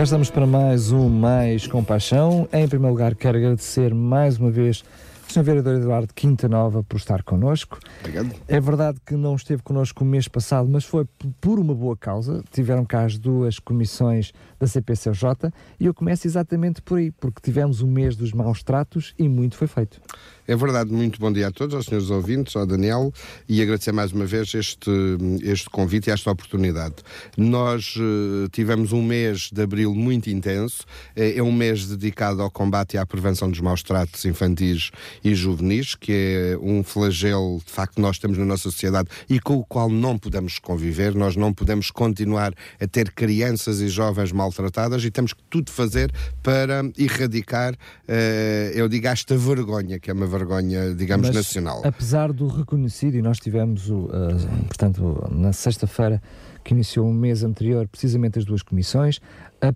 [0.00, 2.48] Cá estamos para mais um Mais Compaixão.
[2.54, 4.82] Em primeiro lugar, quero agradecer mais uma vez
[5.28, 5.42] Sr.
[5.42, 7.78] Vereador Eduardo Quinta Nova por estar connosco.
[8.00, 8.34] Obrigado.
[8.48, 11.06] É verdade que não esteve connosco o mês passado, mas foi
[11.38, 12.42] por uma boa causa.
[12.50, 17.82] Tiveram cá as duas comissões da CPCJ e eu começo exatamente por aí, porque tivemos
[17.82, 20.00] o mês dos maus tratos e muito foi feito.
[20.50, 23.12] É verdade, muito bom dia a todos, aos senhores ouvintes, ao Daniel,
[23.48, 24.90] e agradecer mais uma vez este,
[25.44, 26.96] este convite e esta oportunidade.
[27.36, 30.84] Nós uh, tivemos um mês de abril muito intenso,
[31.14, 34.90] é, é um mês dedicado ao combate e à prevenção dos maus tratos infantis
[35.22, 39.38] e juvenis, que é um flagelo, de facto, que nós temos na nossa sociedade e
[39.38, 44.32] com o qual não podemos conviver, nós não podemos continuar a ter crianças e jovens
[44.32, 46.12] maltratadas e temos que tudo fazer
[46.42, 51.82] para erradicar, uh, eu digo, esta vergonha, que é uma vergonha vergonha, digamos, Mas, nacional.
[51.84, 54.08] Apesar do reconhecido, e nós tivemos, uh,
[54.66, 56.22] portanto, na sexta-feira
[56.64, 59.20] que iniciou o mês anterior, precisamente as duas comissões,
[59.60, 59.72] a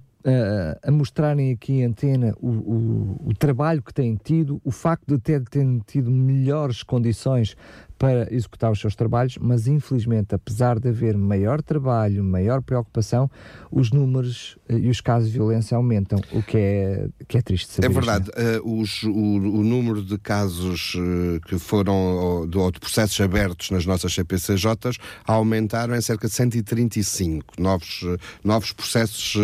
[0.82, 5.18] a mostrarem aqui em antena o, o, o, trabalho que têm tido, o facto de
[5.18, 7.54] ter, terem tido melhores condições
[8.04, 13.30] para executar os seus trabalhos, mas infelizmente, apesar de haver maior trabalho, maior preocupação,
[13.70, 17.72] os números uh, e os casos de violência aumentam, o que é, que é triste
[17.72, 17.86] saber.
[17.86, 22.70] É verdade, uh, os, o, o, número de casos uh, que foram, ou de, ou
[22.70, 28.04] de, processos abertos nas nossas CPCJs aumentaram em cerca de 135 novos,
[28.44, 29.34] novos processos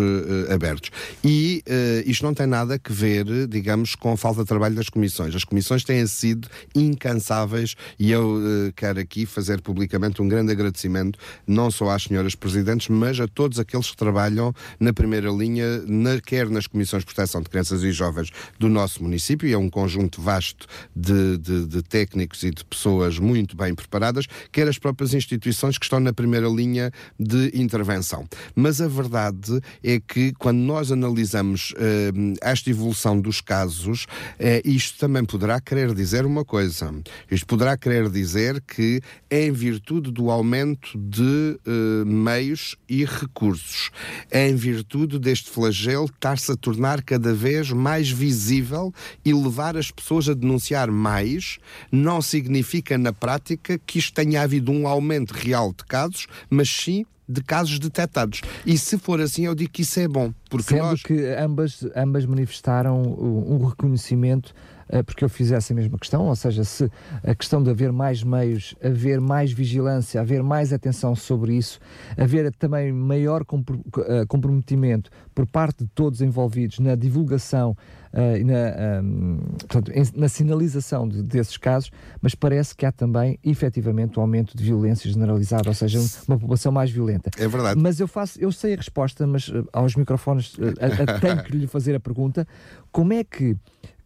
[0.53, 0.91] abertos.
[1.23, 1.63] E
[2.05, 5.33] isto não tem nada a ver, digamos, com a falta de trabalho das comissões.
[5.33, 11.69] As comissões têm sido incansáveis e eu quero aqui fazer publicamente um grande agradecimento, não
[11.71, 16.49] só às senhoras presidentes, mas a todos aqueles que trabalham na primeira linha, na, quer
[16.49, 18.29] nas comissões de proteção de crianças e jovens
[18.59, 23.19] do nosso município, e é um conjunto vasto de, de, de técnicos e de pessoas
[23.19, 28.27] muito bem preparadas, quer as próprias instituições que estão na primeira linha de intervenção.
[28.55, 34.99] Mas a verdade é que quando nós analisamos uh, esta evolução dos casos, uh, isto
[34.99, 36.93] também poderá querer dizer uma coisa.
[37.29, 43.91] Isto poderá querer dizer dizer que, em virtude do aumento de uh, meios e recursos,
[44.31, 48.93] em virtude deste flagelo estar-se a tornar cada vez mais visível
[49.23, 51.59] e levar as pessoas a denunciar mais,
[51.91, 57.05] não significa na prática que isto tenha havido um aumento real de casos, mas sim
[57.27, 58.41] de casos detectados.
[58.65, 60.33] E se for assim, eu digo que isso é bom.
[60.49, 61.01] Porque Sendo nós...
[61.01, 64.70] que ambas, ambas manifestaram um reconhecimento eh,
[65.05, 66.91] porque eu fiz essa mesma questão, ou seja, se
[67.23, 71.79] a questão de haver mais meios, haver mais vigilância, haver mais atenção sobre isso,
[72.17, 77.75] haver também maior eh, comprometimento por parte de todos envolvidos na divulgação
[78.13, 81.91] uh, e na, um, portanto, na sinalização de, desses casos,
[82.21, 86.71] mas parece que há também, efetivamente, um aumento de violência generalizada, ou seja, uma população
[86.71, 87.29] mais violenta.
[87.37, 87.79] É verdade.
[87.79, 90.53] Mas eu faço, eu sei a resposta, mas aos microfones
[91.21, 92.47] tenho que lhe fazer a pergunta:
[92.91, 93.55] como é que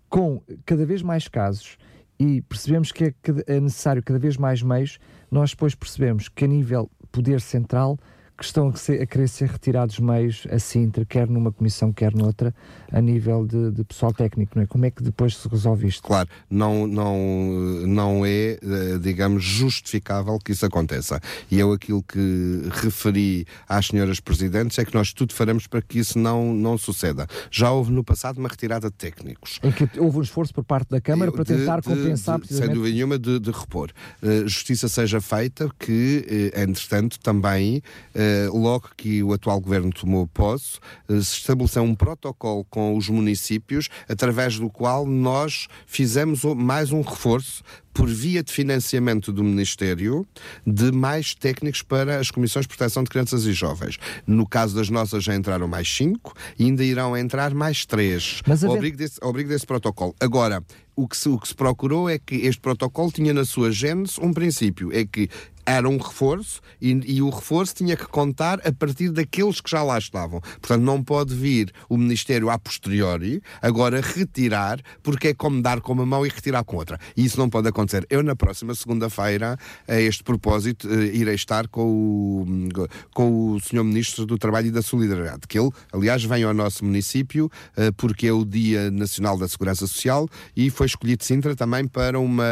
[0.09, 1.77] com cada vez mais casos
[2.19, 3.13] e percebemos que é,
[3.47, 4.99] é necessário cada vez mais meios,
[5.29, 7.97] nós depois percebemos que a nível poder central
[8.37, 12.13] que estão a, ser, a querer ser retirados meios a Sintra, quer numa comissão, quer
[12.13, 12.53] noutra,
[12.91, 14.65] a nível de, de, pessoal técnico, não é?
[14.65, 16.03] Como é que depois se resolve isto?
[16.03, 17.17] Claro, não, não,
[17.87, 21.21] não é, eh, digamos, justificável que isso aconteça.
[21.49, 25.99] E eu aquilo que referi às senhoras presidentes é que nós tudo faremos para que
[25.99, 27.27] isso não, não suceda.
[27.49, 29.59] Já houve no passado uma retirada de técnicos.
[29.63, 32.53] Em que houve um esforço por parte da Câmara de, para tentar de, compensar de,
[32.53, 33.91] Sem dúvida nenhuma de, de repor.
[34.21, 37.77] Uh, justiça seja feita que, uh, entretanto, também
[38.13, 40.79] uh, logo que o atual governo tomou posse,
[41.09, 47.01] eh, se estabeleceu um protocolo com os municípios, através do qual nós fizemos mais um
[47.01, 47.63] reforço
[47.95, 50.27] por via de financiamento do Ministério,
[50.67, 53.97] de mais técnicos para as Comissões de Proteção de Crianças e Jovens.
[54.27, 58.75] No caso das nossas já entraram mais cinco e ainda irão entrar mais três, ao,
[58.75, 60.13] abrigo desse, ao abrigo desse protocolo.
[60.19, 60.61] Agora,
[60.93, 64.19] o que, se, o que se procurou é que este protocolo tinha na sua gênese
[64.21, 65.29] um princípio, é que
[65.65, 69.81] era um reforço e, e, o reforço tinha que contar a partir daqueles que já
[69.81, 70.39] lá estavam.
[70.39, 75.93] Portanto, não pode vir o Ministério a posteriori agora retirar, porque é como dar com
[75.93, 76.99] uma mão e retirar com outra.
[77.17, 78.05] E isso não pode acontecer.
[78.09, 79.57] Eu, na próxima segunda-feira,
[79.87, 83.83] a este propósito, eh, irei estar com o, com o Sr.
[83.83, 88.27] Ministro do Trabalho e da Solidariedade, que ele, aliás, vem ao nosso município eh, porque
[88.27, 92.45] é o Dia Nacional da Segurança Social e foi escolhido Sintra também para uma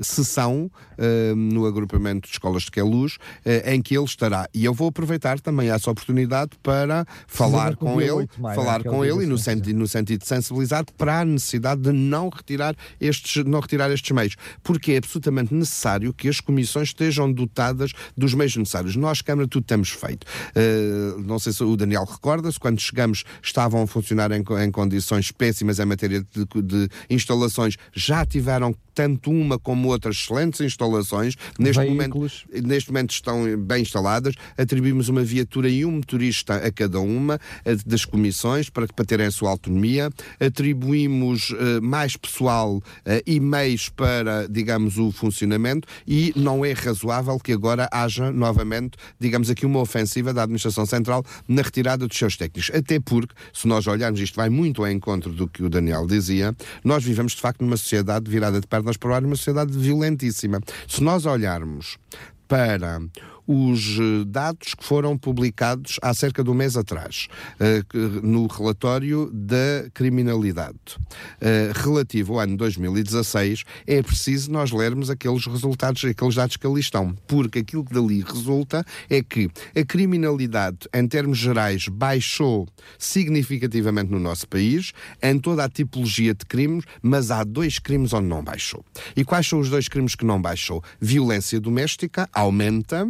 [0.00, 4.48] sessão eh, no agrupamento de escolas de Queluz, eh, em que ele estará.
[4.54, 9.26] E eu vou aproveitar também essa oportunidade para falar com ele, falar com ele e
[9.26, 13.90] no sentido, no sentido de sensibilizar para a necessidade de não retirar estes, não retirar
[13.90, 18.96] estes meios, porque é absolutamente necessário que as comissões estejam dotadas dos meios necessários.
[18.96, 20.24] Nós, Câmara, tudo temos feito.
[20.24, 25.30] Uh, não sei se o Daniel recorda-se, quando chegamos estavam a funcionar em, em condições
[25.32, 31.36] péssimas em matéria de, de instalações, já tiveram tanto uma como outras excelentes instalações.
[31.58, 32.26] Neste momento,
[32.64, 34.34] neste momento estão bem instaladas.
[34.56, 37.38] Atribuímos uma viatura e um motorista a cada uma
[37.84, 40.10] das comissões para, para terem a sua autonomia.
[40.40, 42.82] Atribuímos uh, mais pessoal uh,
[43.26, 49.50] e meios para, digamos, o funcionamento e não é razoável que agora haja novamente, digamos
[49.50, 52.70] aqui, uma ofensiva da Administração Central na retirada dos seus técnicos.
[52.74, 56.56] Até porque, se nós olharmos, isto vai muito ao encontro do que o Daniel dizia,
[56.82, 60.60] nós vivemos de facto numa sociedade virada de pernas para uma sociedade violentíssima.
[60.86, 61.98] Se nós olharmos
[62.46, 63.00] para
[63.46, 67.28] os eh, dados que foram publicados há cerca de um mês atrás,
[67.60, 75.46] uh, no relatório da criminalidade uh, relativo ao ano 2016, é preciso nós lermos aqueles
[75.46, 80.78] resultados, aqueles dados que ali estão, porque aquilo que dali resulta é que a criminalidade,
[80.92, 82.66] em termos gerais, baixou
[82.98, 88.26] significativamente no nosso país, em toda a tipologia de crimes, mas há dois crimes onde
[88.26, 88.84] não baixou.
[89.14, 90.82] E quais são os dois crimes que não baixou?
[91.00, 93.08] Violência doméstica aumenta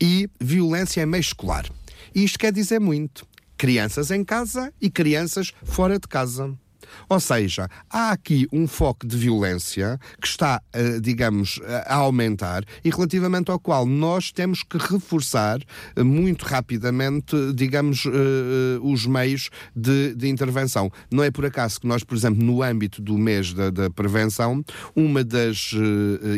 [0.00, 1.68] e violência é meio escolar.
[2.14, 3.26] Isto quer dizer muito.
[3.56, 6.56] Crianças em casa e crianças fora de casa.
[7.08, 12.90] Ou seja, há aqui um foco de violência que está, eh, digamos, a aumentar e
[12.90, 15.60] relativamente ao qual nós temos que reforçar
[15.96, 20.90] eh, muito rapidamente, digamos, eh, os meios de, de intervenção.
[21.10, 24.64] Não é por acaso que nós, por exemplo, no âmbito do mês da, da prevenção,
[24.94, 25.72] uma das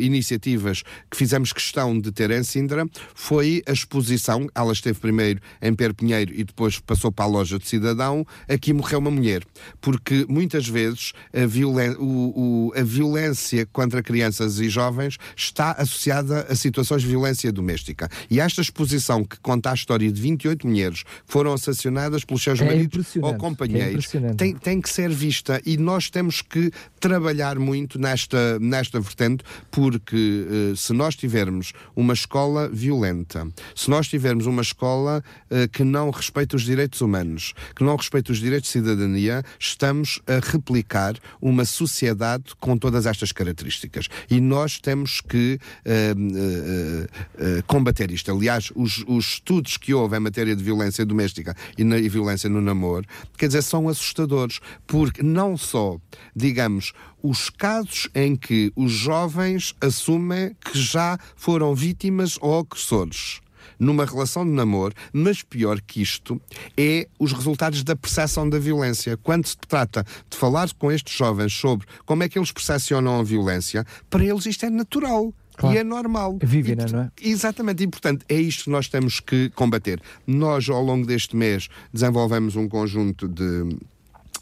[0.01, 5.75] iniciativas que fizemos questão de ter em Sindra foi a exposição, ela esteve primeiro em
[5.75, 9.43] Perpinheiro e depois passou para a loja de cidadão, aqui morreu uma mulher,
[9.81, 16.47] porque muitas vezes a, violen o, o, a violência contra crianças e jovens está associada
[16.51, 18.11] a situações de violência doméstica.
[18.31, 22.61] E esta exposição que conta a história de 28 mulheres que foram assassinadas pelos seus
[22.61, 27.59] é maridos ou companheiros é tem, tem que ser vista e nós temos que trabalhar
[27.59, 34.47] muito nesta, nesta vertente porque uh, se nós tivermos uma escola violenta, se nós tivermos
[34.47, 38.73] uma escola uh, que não respeita os direitos humanos, que não respeita os direitos de
[38.73, 44.09] cidadania, estamos a replicar uma sociedade com todas estas características.
[44.31, 45.89] E nós temos que uh,
[46.19, 48.31] uh, uh, combater isto.
[48.31, 52.49] Aliás, os, os, estudos que houve em matéria de violência doméstica e, na, e violência
[52.49, 53.07] no namoro,
[53.37, 55.99] quer dizer, são assustadores, porque não só,
[56.35, 56.93] digamos,
[57.23, 63.41] os casos em que os jovens assumem que já foram vítimas ou agressores
[63.79, 66.41] numa relação de namoro, mas pior que isto
[66.77, 69.17] é os resultados da percepção da violência.
[69.17, 73.23] Quando se trata de falar com estes jovens sobre como é que eles percepcionam a
[73.23, 75.33] violência, para eles isto é natural.
[75.57, 75.75] Claro.
[75.75, 76.39] E é normal.
[76.43, 77.11] Vive, e, não é?
[77.21, 80.01] Exatamente, e portanto é isto que nós temos que combater.
[80.27, 83.77] Nós, ao longo deste mês, desenvolvemos um conjunto de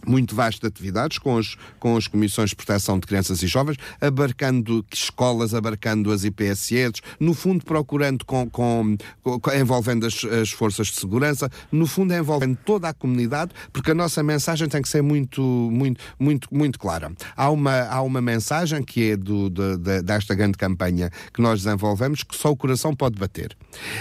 [0.06, 3.76] muito vasto de atividades com, os, com as Comissões de Proteção de Crianças e Jovens,
[4.00, 10.88] abarcando escolas, abarcando as IPSS, no fundo procurando com, com, com envolvendo as, as, forças
[10.88, 15.02] de segurança, no fundo envolvendo toda a comunidade, porque a nossa mensagem tem que ser
[15.02, 17.12] muito, muito, muito, muito clara.
[17.36, 21.62] Há uma, há uma mensagem que é do, de, de, desta grande campanha que nós
[21.62, 23.56] desenvolvemos, que só o coração pode bater.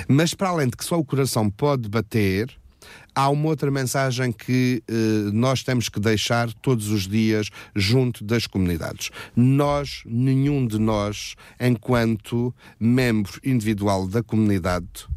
[0.08, 2.50] Mas para além de que só o coração pode bater,
[3.16, 8.48] há uma outra mensagem que eh, nós temos que deixar todos os dias junto das
[8.48, 9.10] comunidades.
[9.36, 15.08] Nós, nenhum de nós, enquanto membro individual da comunidade,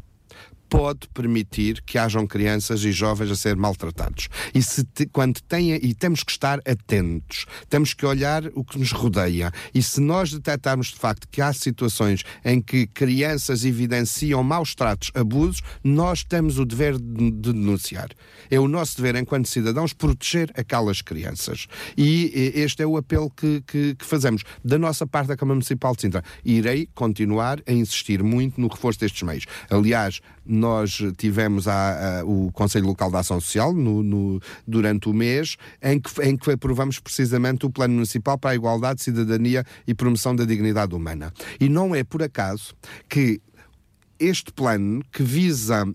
[0.69, 4.29] pode permitir que hajam crianças e jovens a ser maltratados.
[4.53, 8.77] E se te, quando têm, e temos que estar atentos, temos que olhar o que
[8.77, 9.51] nos rodeia.
[9.73, 15.11] E se nós detectarmos de facto que há situações em que crianças evidenciam maus tratos,
[15.13, 18.09] abusos, nós temos o dever de, de denunciar.
[18.49, 21.67] É o nosso dever, enquanto cidadãos, proteger aquelas crianças.
[21.97, 24.43] E este é o apelo que, que, que fazemos.
[24.63, 28.99] Da nossa parte da Câmara Municipal de Sintra, irei continuar a insistir muito no reforço
[28.99, 29.45] destes meios.
[29.69, 30.21] Aliás,
[30.57, 35.55] nós tivemos a, a, o Conselho Local de Ação Social no, no, durante o mês,
[35.81, 40.35] em que, em que aprovamos precisamente o Plano Municipal para a Igualdade, Cidadania e Promoção
[40.35, 41.31] da Dignidade Humana.
[41.59, 42.75] E não é por acaso
[43.07, 43.39] que
[44.19, 45.85] este plano, que visa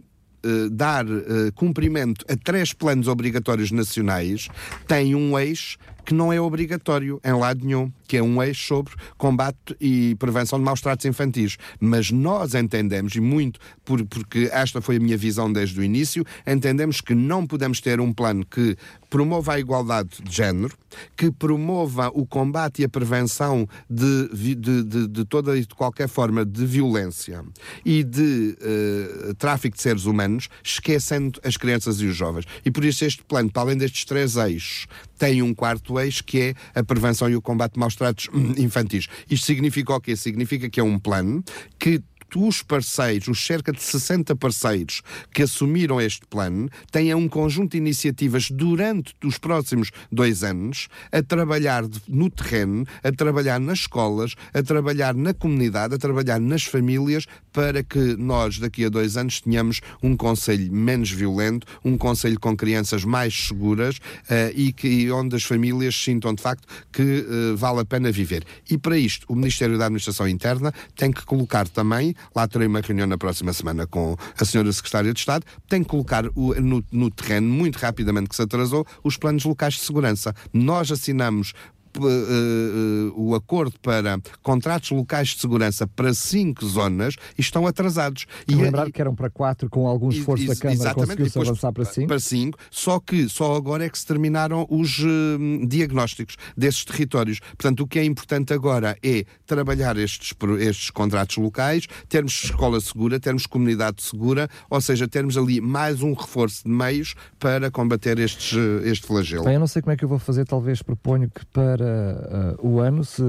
[0.45, 4.49] Uh, dar uh, cumprimento a três planos obrigatórios nacionais
[4.89, 8.93] tem um eixo que não é obrigatório em lado nenhum, que é um eixo sobre
[9.17, 11.57] combate e prevenção de maus tratos infantis.
[11.81, 16.25] Mas nós entendemos, e muito por, porque esta foi a minha visão desde o início,
[16.47, 18.77] entendemos que não podemos ter um plano que
[19.09, 20.75] promova a igualdade de género,
[21.17, 26.09] que promova o combate e a prevenção de, de, de, de toda e de qualquer
[26.09, 27.45] forma de violência
[27.85, 32.47] e de uh, tráfico de seres humanos, esquecendo as crianças e os jovens.
[32.65, 34.87] E por isso este plano, para além destes três eixos,
[35.23, 39.07] tem um quarto eixo que é a prevenção e o combate de maus tratos infantis.
[39.31, 40.17] Isto significa o quê?
[40.17, 41.45] Significa que é um plano
[41.79, 42.03] que
[42.39, 47.79] os parceiros, os cerca de 60 parceiros que assumiram este plano, têm um conjunto de
[47.79, 54.63] iniciativas durante os próximos dois anos a trabalhar no terreno, a trabalhar nas escolas, a
[54.63, 59.81] trabalhar na comunidade, a trabalhar nas famílias para que nós, daqui a dois anos, tenhamos
[60.03, 65.43] um Conselho menos violento, um Conselho com crianças mais seguras uh, e que, onde as
[65.43, 68.45] famílias sintam de facto que uh, vale a pena viver.
[68.71, 72.81] E para isto, o Ministério da Administração Interna tem que colocar também Lá terei uma
[72.81, 75.45] reunião na próxima semana com a senhora Secretária de Estado.
[75.69, 79.75] Tem que colocar o, no, no terreno, muito rapidamente que se atrasou, os planos locais
[79.75, 80.35] de segurança.
[80.53, 81.53] Nós assinamos
[81.99, 88.27] uh, o acordo para contratos locais de segurança para cinco zonas estão atrasados.
[88.49, 92.09] E lembrar que eram para quatro, com algum esforço da Câmara conseguiu-se avançar para cinco.
[92.09, 97.41] Para cinco, só que só agora é que se terminaram os uh, diagnósticos desses territórios.
[97.41, 103.19] Portanto, o que é importante agora é trabalhar estes, estes contratos locais, termos escola segura,
[103.21, 108.57] termos comunidade segura, ou seja, termos ali mais um reforço de meios para combater estes,
[108.85, 109.45] este flagelo.
[109.45, 112.57] Bem, eu não sei como é que eu vou fazer, talvez proponho que para para
[112.63, 113.23] uh, o ano, se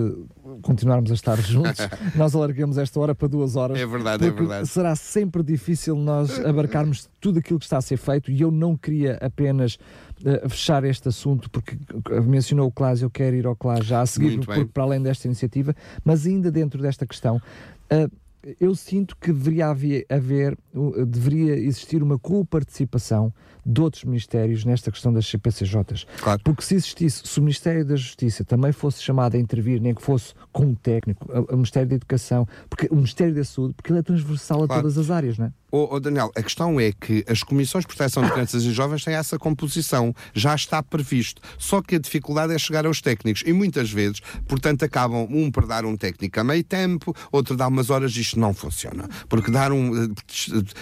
[0.62, 1.80] continuarmos a estar juntos,
[2.16, 3.80] nós alargamos esta hora para duas horas.
[3.80, 4.68] É verdade, é verdade.
[4.68, 8.78] Será sempre difícil nós abarcarmos tudo aquilo que está a ser feito e eu não
[8.78, 11.76] queria apenas uh, fechar este assunto, porque
[12.22, 15.28] mencionou o CLAS, eu quero ir ao CLAS já a seguir, porque, para além desta
[15.28, 17.42] iniciativa, mas ainda dentro desta questão.
[17.92, 18.24] Uh,
[18.60, 20.58] eu sinto que deveria haver, haver,
[21.08, 23.34] deveria existir uma co-participação
[23.66, 26.06] de outros ministérios nesta questão das CPCJs.
[26.22, 26.42] Claro.
[26.44, 30.02] Porque se existisse, se o Ministério da Justiça também fosse chamado a intervir, nem que
[30.02, 34.00] fosse com um técnico, o Ministério da Educação, porque o Ministério da Saúde, porque ele
[34.00, 34.82] é transversal a claro.
[34.84, 35.54] todas as áreas, não é?
[35.76, 39.04] Oh, oh, Daniel, a questão é que as comissões de proteção de crianças e jovens
[39.04, 41.42] têm essa composição, já está previsto.
[41.58, 45.66] Só que a dificuldade é chegar aos técnicos e muitas vezes, portanto, acabam um por
[45.66, 49.10] dar um técnico a meio tempo, outro dá umas horas e isto não funciona.
[49.28, 50.14] Porque dar um,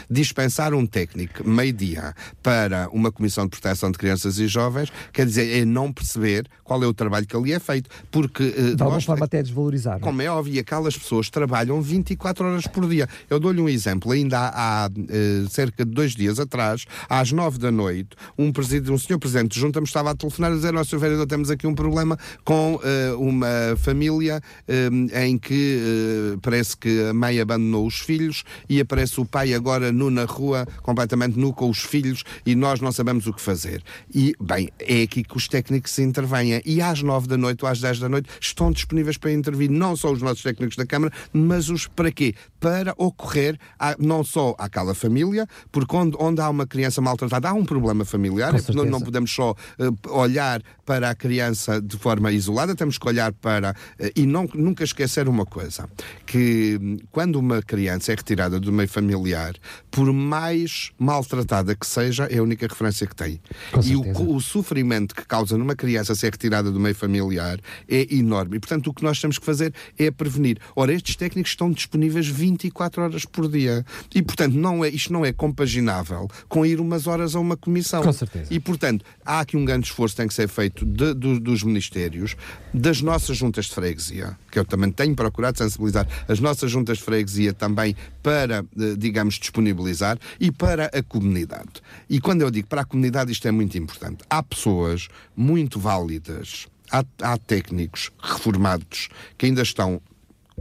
[0.09, 5.61] dispensar um técnico meio-dia para uma comissão de proteção de crianças e jovens quer dizer,
[5.61, 7.89] é não perceber qual é o trabalho que ali é feito.
[8.09, 8.43] Porque.
[8.57, 9.97] Eh, de alguma forma até desvalorizar.
[9.97, 9.99] É?
[9.99, 13.07] Como é óbvio, aquelas pessoas trabalham 24 horas por dia.
[13.29, 17.57] Eu dou-lhe um exemplo, ainda há há uh, cerca de dois dias atrás, às nove
[17.57, 20.97] da noite, um, um senhor presidente de junta me estava a telefonar a dizer: Nosso
[20.97, 27.13] vereador, temos aqui um problema com uh, uma família uh, em que parece que a
[27.13, 31.69] mãe abandonou os filhos e aparece o pai agora nu na rua, completamente nu com
[31.69, 33.83] os filhos e nós não sabemos o que fazer.
[34.13, 36.61] E, bem, é aqui que os técnicos se intervenham.
[36.63, 39.95] E às nove da noite ou às dez da noite estão disponíveis para intervir não
[39.95, 42.35] só os nossos técnicos da Câmara, mas os para quê?
[42.59, 47.53] Para ocorrer a, não só àquela família, porque onde, onde há uma criança maltratada há
[47.53, 52.75] um problema familiar, não, não, podemos só uh, olhar para a criança de forma isolada,
[52.75, 53.71] temos que olhar para.
[53.99, 55.89] Uh, e não, nunca esquecer uma coisa:
[56.27, 59.55] que hum, quando uma criança é retirada do meio familiar,
[59.89, 63.41] por mais maltratada que seja, é única referência que tem.
[63.83, 68.57] e o, o sofrimento que causa numa criança ser retirada do meio familiar é enorme.
[68.57, 70.57] E, portanto, o que nós temos que fazer é prevenir.
[70.75, 73.85] Ora, estes técnicos estão disponíveis 24 horas por dia.
[74.13, 78.03] E, portanto, não é, isto não é compaginável com ir umas horas a uma comissão.
[78.03, 78.53] Com certeza.
[78.53, 81.63] E, portanto, há aqui um grande esforço que tem que ser feito de, do, dos
[81.63, 82.35] ministérios,
[82.73, 87.03] das nossas juntas de freguesia, que eu também tenho procurado sensibilizar as nossas juntas de
[87.03, 91.81] freguesia também para, eh, digamos, disponibilizar e para a comunidade.
[92.09, 94.23] E quando eu digo para a comunidade, isto é muito importante.
[94.29, 100.01] Há pessoas muito válidas, há, há técnicos reformados que ainda estão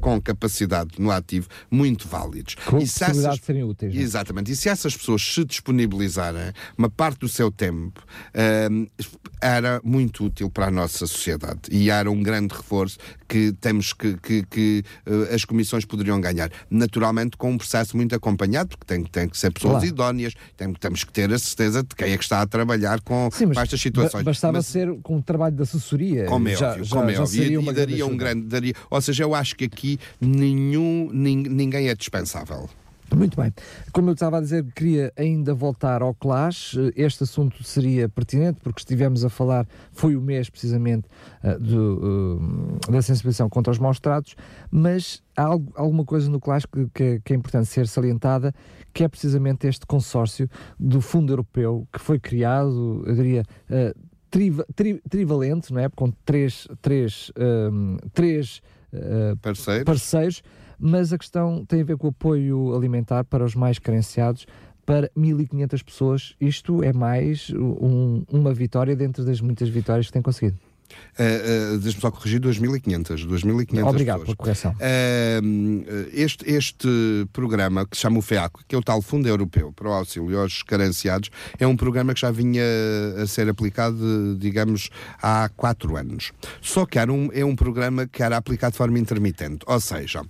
[0.00, 2.54] com capacidade no ativo muito válidos.
[2.64, 3.92] Com E se essas- de serem úteis.
[3.92, 4.02] não é?
[4.02, 4.50] Exatamente.
[4.52, 8.02] E se essas pessoas se disponibilizarem uma parte do seu tempo,
[8.70, 8.86] hum,
[9.40, 11.60] era muito útil para a nossa sociedade.
[11.70, 16.50] E era um grande reforço que temos que, que, que, eh, as comissões poderiam ganhar.
[16.68, 19.86] Naturalmente, com um processo muito acompanhado, porque tem, tem que ser pessoas Claro.
[19.86, 23.28] idóneas, tem, temos que ter a certeza de quem é que está a trabalhar com,
[23.32, 24.24] Sim, mas estas situações.
[24.24, 26.24] ba- bastava Mas- ser com um trabalho de assessoria.
[26.26, 27.60] como é já, óbvio, já, como é já óbvio.
[27.62, 28.42] E, daria um grande.
[28.46, 32.68] Daria, ou seja, eu acho que aqui nenhum, nin- ninguém é dispensável.
[33.16, 33.52] Muito bem.
[33.92, 36.76] Como eu estava a dizer, queria ainda voltar ao Clash.
[36.76, 41.08] Eh, Este assunto seria pertinente porque estivemos a falar, foi o mês precisamente
[41.42, 44.34] eh, do, eh, da sensibilização contra os maus tratos,
[44.70, 48.54] mas há alguma coisa no Clash que, que- que é importante ser salientada,
[48.94, 50.48] que é precisamente este consórcio
[50.78, 53.42] do Fundo Europeu que foi criado, eu diria.
[54.30, 55.88] triva- tri- trivalente, não é?
[55.88, 58.60] Com três, três, ehm, três
[58.92, 59.84] eh, Parceiro.
[59.84, 60.42] parceiros,
[60.80, 64.46] mas a questão tem a ver com o apoio alimentar para os mais carenciados
[64.86, 66.34] para 1.500 pessoas.
[66.40, 70.56] Isto é mais um- uma vitória dentro das muitas vitórias que tem conseguido.
[71.18, 73.26] Uh, uh, Deixa-me só corrigir, 2.500.
[73.26, 74.24] 2.500 Obrigado pessoas.
[74.24, 74.72] pela correção.
[74.72, 76.88] Uh, este, este
[77.32, 80.40] programa, que se chama o FEAC, que é o tal Fundo Europeu para o Auxílio
[80.40, 82.62] aos Carenciados, é um programa que já vinha
[83.22, 84.90] a ser aplicado, digamos,
[85.22, 86.32] há quatro anos.
[86.60, 89.64] Só que era um, é um programa que era aplicado de forma intermitente.
[89.66, 90.22] Ou seja,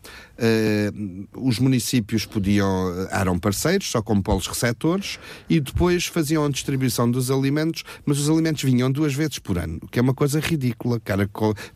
[1.37, 7.31] os municípios podiam, eram parceiros, só como polos receptores, e depois faziam a distribuição dos
[7.31, 11.01] alimentos, mas os alimentos vinham duas vezes por ano, o que é uma coisa ridícula.
[11.01, 11.29] Cara,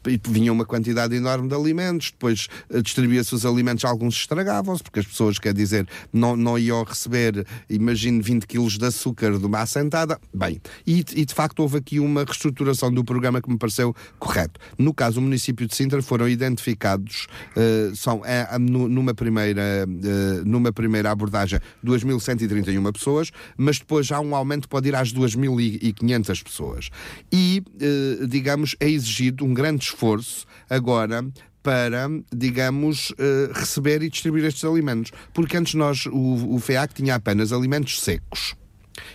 [0.07, 5.01] e vinha uma quantidade enorme de alimentos, depois eh, distribuía-se os alimentos, alguns estragavam-se, porque
[5.01, 9.61] as pessoas, quer dizer, não, não iam receber, imagino, 20 quilos de açúcar de uma
[9.61, 10.19] assentada.
[10.33, 14.61] Bem, e, e de facto houve aqui uma reestruturação do programa que me pareceu correto.
[14.79, 17.27] No caso, o município de Sintra foram identificados,
[17.57, 18.23] eh, são
[18.61, 24.89] nu- numa, primeira, eh, numa primeira abordagem 2.131 pessoas, mas depois há um aumento pode
[24.89, 26.91] ir às 2.500 pessoas.
[27.33, 28.27] E, eh,
[28.65, 31.25] digamos, é exigido um grande esforço agora
[31.63, 35.13] para, digamos, eh, receber e distribuir estes alimentos.
[35.33, 38.55] Porque antes nós, o, o FEAC tinha apenas alimentos secos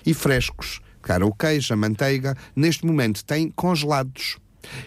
[0.05, 0.81] e frescos.
[1.01, 4.37] Cara, o queijo, a manteiga, neste momento tem congelados.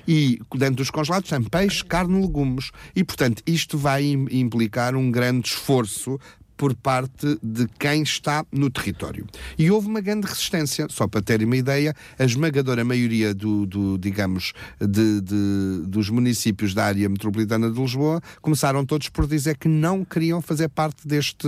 [0.07, 2.71] E dentro dos congelados tem peixe, carne, legumes.
[2.95, 6.19] E, portanto, isto vai im- implicar um grande esforço
[6.57, 9.27] por parte de quem está no território.
[9.59, 13.99] E houve uma grande resistência, só para terem uma ideia, a esmagadora maioria do, do,
[13.99, 19.69] digamos, de, de- dos municípios da área metropolitana de Lisboa começaram todos por dizer que
[19.69, 21.47] não queriam fazer parte deste,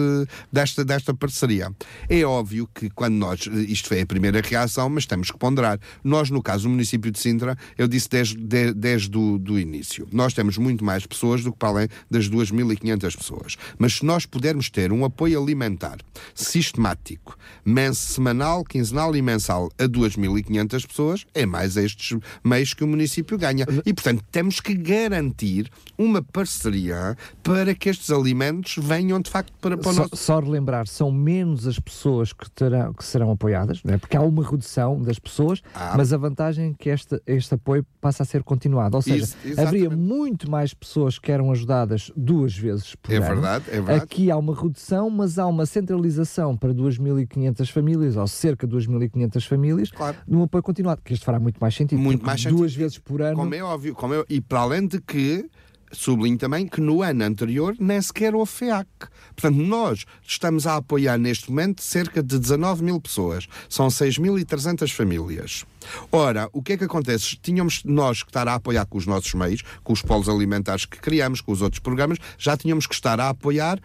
[0.53, 1.71] desta, desta parceria.
[2.09, 5.79] É óbvio que quando nós, isto foi a primeira reação, mas temos que ponderar.
[6.03, 10.09] Nós, no caso do município de Sintra, eu disse desde, de- desde o do início,
[10.13, 13.57] nós temos muito mais pessoas do que para além das 2.500 pessoas.
[13.79, 15.99] Mas se nós pudermos ter um apoio alimentar
[16.35, 22.87] sistemático, mens semanal, quinzenal e mensal a 2.500 pessoas, é mais estes meios que o
[22.87, 23.67] município ganha.
[23.85, 29.77] E, portanto, temos que garantir uma parceria para que estes alimentos venham, de facto, para,
[29.77, 30.17] para o Só, nosso...
[30.17, 33.99] só relembrar, são menos as pessoas que, terão, que serão apoiadas, não é?
[33.99, 35.95] porque há uma redução das pessoas, Ah.
[35.97, 38.97] mas a vantagem é que este, este apoio passa a ser continuado.
[38.97, 43.27] Ou seja, Isso, haveria muito mais pessoas que eram ajudadas duas vezes por É ano.
[43.27, 44.03] verdade, é verdade.
[44.05, 49.47] Aqui há uma redução, mas há uma centralização para 2.500 famílias, ou cerca de 2.500
[49.47, 50.17] famílias, Claro.
[50.27, 52.01] num apoio continuado, que este fará muito mais sentido.
[52.01, 52.59] Muito mais sentido.
[52.59, 53.37] Duas vezes por ano.
[53.37, 55.49] Como é óbvio, como é- e para além de que,
[55.93, 58.89] sublinho também que no ano anterior nem sequer houve FEAC.
[59.35, 63.47] Portanto, nós estamos a apoiar neste momento cerca de 19 mil pessoas.
[63.69, 65.65] São 6.300 famílias.
[66.11, 67.37] Ora, o que é que acontece?
[67.37, 70.99] Tínhamos nós que estar a apoiar com os nossos meios, com os polos alimentares que
[70.99, 73.79] criamos, com os outros programas, já tínhamos que estar a apoiar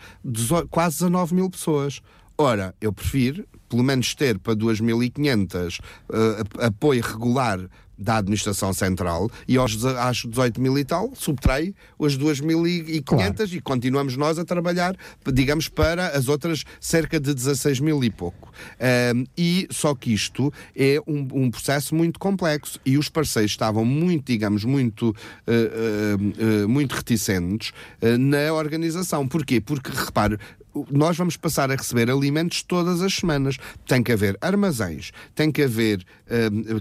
[0.70, 2.02] quase 19 mil pessoas.
[2.38, 5.80] Ora, eu prefiro, pelo menos, ter para 2.500
[6.12, 7.60] eh, apoio regular
[8.00, 13.36] da Administração Central e aos, às 18 mil e tal, subtrai as 2.500 Claro.
[13.52, 14.96] e continuamos nós a trabalhar,
[15.34, 18.52] digamos, para as outras cerca de 16 mil e pouco.
[18.80, 23.84] Ahm, e só que isto é um, um processo muito complexo e os parceiros estavam
[23.84, 25.14] muito, digamos, muito,
[25.46, 29.28] eh, eh, eh, muito reticentes na organização.
[29.28, 29.60] Porquê?
[29.60, 30.38] Porque, repare,
[30.90, 33.58] nós vamos passar a receber alimentos todas as semanas.
[33.88, 36.04] Tem que haver armazéns, tem que haver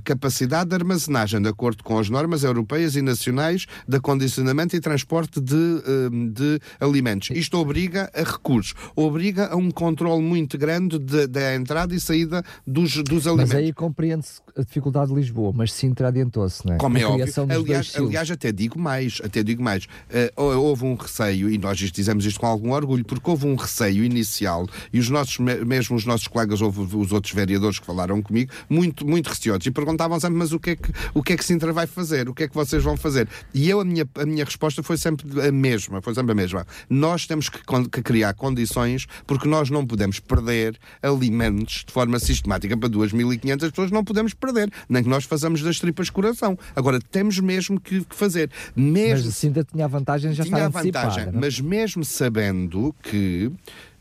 [0.04, 5.40] capacidade de armazenagem de acordo com as normas europeias e nacionais de acondicionamento e transporte
[5.40, 7.30] de, uh, de alimentos.
[7.30, 13.02] Isto obriga a recursos, obriga a um controle muito grande da entrada e saída dos,
[13.02, 13.54] dos alimentos.
[13.54, 16.78] Mas aí compreende-se a dificuldade de Lisboa, mas Sintra adiantou-se, não é?
[16.78, 17.26] Como é óbvio.
[17.48, 19.84] Aliás, aliás, até digo mais, até digo mais.
[19.84, 24.04] Uh, houve um receio, e nós dizemos isto com algum orgulho, porque houve um receio
[24.04, 28.52] inicial, e os nossos, mesmo os nossos colegas, houve os outros vereadores que falaram comigo,
[28.68, 29.28] muito, muito
[29.66, 32.28] e perguntavam sempre, mas o que, é que, o que é que Sintra vai fazer?
[32.28, 33.28] O que é que vocês vão fazer?
[33.54, 36.66] E eu, a minha, a minha resposta foi sempre a mesma, foi sempre a mesma.
[36.88, 37.58] Nós temos que,
[37.90, 43.90] que criar condições, porque nós não podemos perder alimentos de forma sistemática para 2.500 pessoas,
[43.90, 46.58] não podemos perder, nem que nós façamos das tripas coração.
[46.74, 48.50] Agora, temos mesmo que, que fazer.
[48.74, 51.40] Mesmo, mas Sintra tinha a vantagem já tinha a vantagem, não?
[51.40, 53.50] mas mesmo sabendo que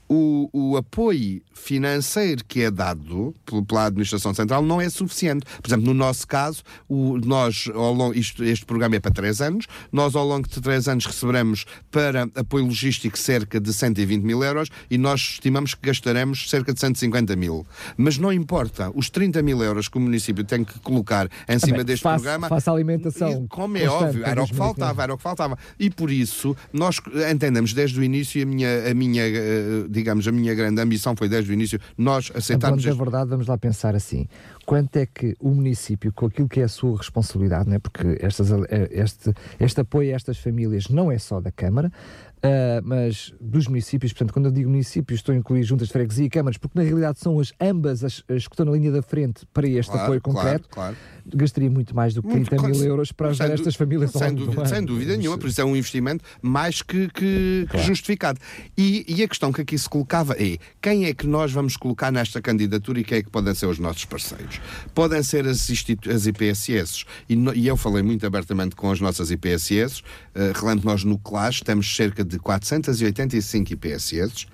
[0.10, 3.34] o, o apoio financeiro que é dado
[3.68, 5.46] pela Administração Central não é suficiente.
[5.62, 9.42] Por exemplo, no nosso caso, o, nós, ao longo, isto, este programa é para três
[9.42, 14.44] anos, nós ao longo de três anos receberemos para apoio logístico cerca de 120 mil
[14.44, 17.66] euros e nós estimamos que gastaremos cerca de 150 mil.
[17.98, 21.84] Mas não importa, os 30 mil euros que o município tem que colocar em cima
[21.84, 22.48] deste faça, programa.
[22.48, 23.48] Faça alimentação.
[23.48, 25.58] Como é óbvio, era o que faltava, era o que faltava.
[25.80, 30.32] E por isso, nós entendemos desde o início a minha, a minha eh, digamos, a
[30.32, 32.84] minha grande ambição foi desde o início nós aceitarmos.
[32.84, 33.04] Então, este...
[33.04, 34.28] verdade, vamos lá pensar assim:
[34.66, 37.80] quanto é que o município, com aquilo que é a sua responsabilidade, né?
[37.80, 41.92] porque estas, eh, este, este apoio a estas famílias não é só da Câmara,
[42.38, 46.26] Uh, mas dos municípios, portanto, quando eu digo municípios, estou a incluir juntas de freguesia
[46.28, 49.02] e câmaras, porque na realidade são as ambas as, as que estão na linha da
[49.02, 50.70] frente para este claro, apoio concreto.
[50.70, 50.98] Claro, claro
[51.36, 54.66] gastaria muito mais do que 30 muito, mil euros para ajudar estas famílias sem dúvida,
[54.66, 57.86] sem dúvida nenhuma, por isso é um investimento mais que, que, claro.
[57.86, 58.40] que justificado.
[58.78, 62.12] E, e, a questão que aqui se colocava é quem é que nós vamos colocar
[62.12, 64.60] nesta candidatura e quem é que podem ser os nossos parceiros?
[64.94, 65.70] Podem ser as,
[66.14, 70.04] as IPSS, e, no, e, eu falei muito abertamente com as nossas IPSS, uh,
[70.36, 74.48] eh, relembro nós no CLAS temos cerca de 485 IPSS,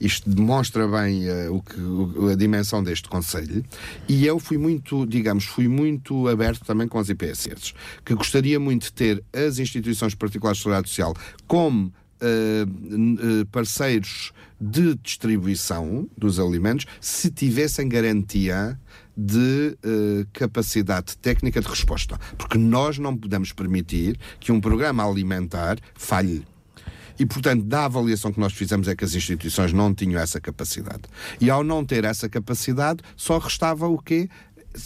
[0.00, 3.64] isto demonstra bem uh, o que, o, a dimensão deste Conselho.
[4.08, 8.84] E eu fui muito, digamos, fui muito aberto também com as IPSS, que gostaria muito
[8.84, 11.14] de ter as instituições particulares de seguridade social
[11.46, 12.66] como Uh,
[13.42, 18.76] uh, parceiros de distribuição dos alimentos se tivessem garantia
[19.16, 22.18] de uh, capacidade técnica de resposta.
[22.36, 26.44] Porque nós não podemos permitir que um programa alimentar falhe.
[27.18, 31.02] E, portanto, da avaliação que nós fizemos é que as instituições não tinham essa capacidade.
[31.40, 34.28] E ao não ter essa capacidade, só restava o quê?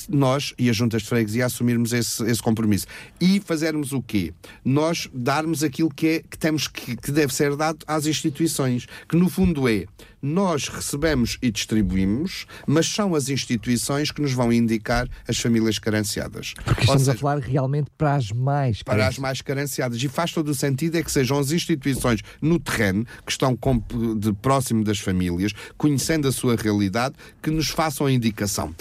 [0.09, 2.87] nós e as juntas de freguesia assumirmos esse, esse compromisso.
[3.21, 4.33] E fazermos o quê?
[4.65, 9.17] Nós darmos aquilo que, é, que temos que, que deve ser dado às instituições, que
[9.17, 9.87] no fundo é
[10.23, 16.55] nós recebemos e distribuímos, mas são as instituições que nos vão indicar as famílias carenciadas.
[16.65, 20.01] Porque estamos seja, a falar realmente para as mais Para as mais carenciadas.
[20.01, 23.59] E faz todo o sentido é que sejam as instituições no terreno, que estão
[24.17, 28.75] de próximo das famílias, conhecendo a sua realidade, que nos façam a indicação.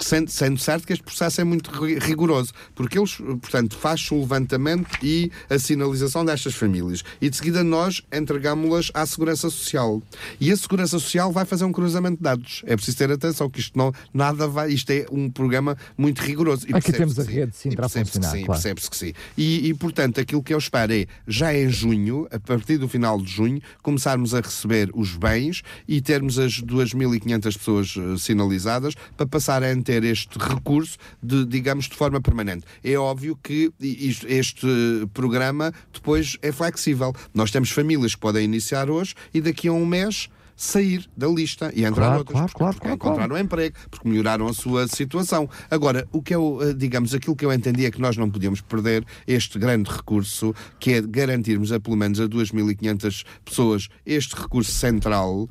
[0.00, 4.98] Sendo, sendo certo que este processo é muito rigoroso, porque eles, portanto, faz-se o levantamento
[5.02, 7.04] e a sinalização destas famílias.
[7.20, 10.02] E de seguida nós entregamos-las à Segurança Social.
[10.40, 12.62] E a Segurança Segurança Social vai fazer um cruzamento de dados.
[12.66, 16.66] É preciso ter atenção que isto não nada vai, isto é um programa muito rigoroso.
[16.68, 18.30] E Aqui temos a rede sim para funcionar.
[18.30, 18.60] Sim, claro.
[18.60, 19.12] percebe-se que sim.
[19.36, 23.20] E, e, portanto, aquilo que eu espero é, já em junho, a partir do final
[23.20, 29.26] de junho, começarmos a receber os bens e termos as 2.500 pessoas uh, sinalizadas para
[29.26, 32.64] passarem a ter este recurso, de, digamos, de forma permanente.
[32.82, 34.66] É óbvio que isto, este
[35.12, 37.12] programa depois é flexível.
[37.34, 41.72] Nós temos famílias que podem iniciar hoje e daqui a um mês sair da lista
[41.72, 43.44] e entrar claro, outras, claro, porque, claro, porque claro, encontraram claro.
[43.44, 45.48] emprego, porque melhoraram a sua situação.
[45.70, 48.60] Agora, o que eu, eh, digamos, aquilo que eu entendi é que nós não podíamos
[48.60, 54.72] perder este grande recurso, que é garantirmos a pelo menos a 2.500 pessoas este recurso
[54.72, 55.48] central uh,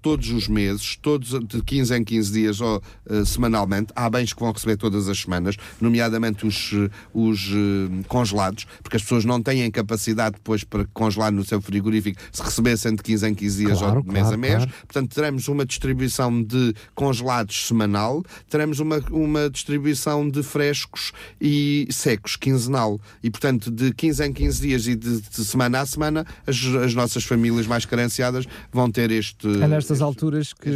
[0.00, 2.78] todos os meses, todos de 15 em 15 dias ou
[3.10, 3.92] uh, semanalmente.
[3.94, 6.72] Há bens que vão receber todas as semanas, nomeadamente os,
[7.12, 7.50] os
[8.08, 12.94] congelados, porque as pessoas não têm capacidade depois para congelar no seu frigorífico se recebessem
[12.94, 14.70] de 15 em 15 dias claro, ou de mês a mês mês, claro.
[14.86, 22.36] portanto teremos uma distribuição de congelados semanal, teremos uma, uma distribuição de frescos e secos
[22.36, 26.56] quinzenal e portanto de 15 em 15 dias e de, de semana a semana as,
[26.84, 30.70] as, nossas famílias mais carenciadas vão ter este É nestas este, alturas que,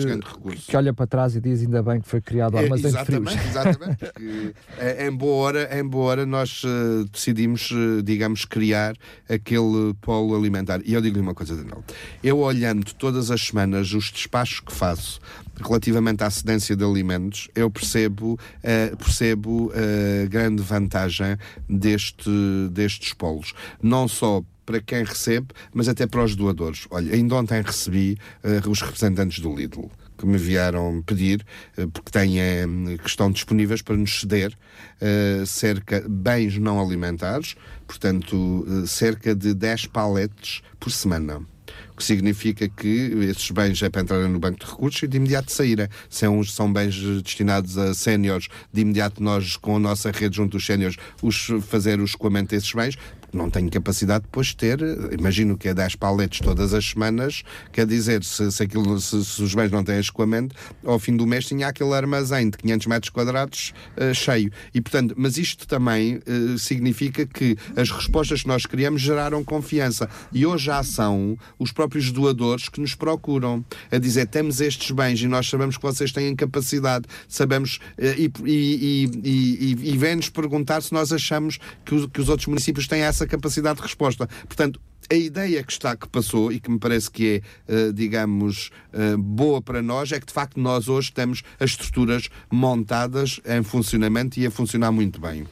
[0.66, 3.30] que olha para trás e diz ainda bem que foi criado é, armazém é, exatamente,
[3.30, 3.50] de frios.
[3.50, 8.94] Exatamente, porque é, embora, embora nós uh, decidimos, uh, digamos, criar
[9.28, 10.80] aquele polo alimentar.
[10.85, 11.85] E eu digo-lhe uma coisa, Daniel.
[12.22, 15.20] Eu olhando todas as semanas semanas, os despachos que faço
[15.62, 21.37] relativamente à cedência de alimentos, eu percebo, uh, percebo a uh, grande vantagem
[21.68, 22.31] deste,
[22.70, 23.53] destes polos.
[23.83, 26.87] Não só para quem recebe, mas até para os doadores.
[26.90, 31.44] Olha, ainda ontem recebi uh, os representantes do Lidl que me vieram pedir,
[31.79, 37.55] uh, porque têm, uh, que estão disponíveis para nos ceder uh, cerca bens não alimentares,
[37.87, 41.42] portanto, cerca de 10 paletes por semana
[42.00, 45.52] que significa que esses bens é para entrarem no banco de recursos e de imediato
[45.52, 45.86] saírem.
[46.08, 50.52] Se é são bens destinados a séniores, de imediato nós, com a nossa rede junto
[50.52, 52.96] dos séniores, os, fazer o escoamento desses bens,
[53.33, 54.81] não tenho capacidade depois de ter,
[55.19, 59.43] imagino que é 10 paletes todas as semanas, quer dizer, se, se, aquilo, se, se
[59.43, 63.11] os bens não têm escoamento, ao fim do mês tinha aquele armazém de 500 metros
[63.11, 64.51] quadrados uh, cheio.
[64.75, 70.09] E, portanto, mas isto também uh, significa que as respostas que nós criamos geraram confiança.
[70.33, 75.21] E hoje já são os próprios doadores que nos procuram a dizer temos estes bens
[75.21, 80.83] e nós sabemos que vocês têm capacidade, sabemos e, e, e, e, e vem-nos perguntar
[80.83, 84.26] se nós achamos que os, que os outros municípios têm essa essa capacidade de resposta.
[84.46, 84.80] Portanto,
[85.11, 89.18] a ideia que está, que passou e que me parece que é, uh, digamos, uh,
[89.18, 94.38] boa para nós, é que de facto nós hoje temos as estruturas montadas em funcionamento
[94.38, 95.46] e a funcionar muito bem.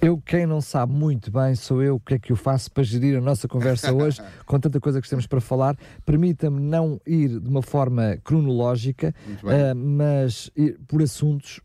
[0.00, 3.18] Eu, quem não sabe muito bem, sou eu que é que eu faço para gerir
[3.18, 5.76] a nossa conversa hoje, com tanta coisa que temos para falar.
[6.06, 11.60] Permita-me não ir de uma forma cronológica, uh, mas ir por assuntos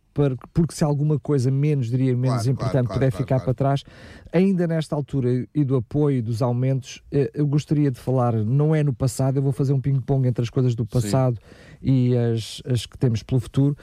[0.54, 3.84] porque se alguma coisa menos, diria, menos claro, importante claro, puder claro, ficar para trás,
[4.32, 8.82] ainda nesta altura e do apoio dos aumentos, eh, eu gostaria de falar, não é
[8.82, 11.38] no passado, eu vou fazer um ping-pong entre as coisas do passado
[11.82, 12.12] Sim.
[12.12, 13.76] e as, as que temos pelo futuro.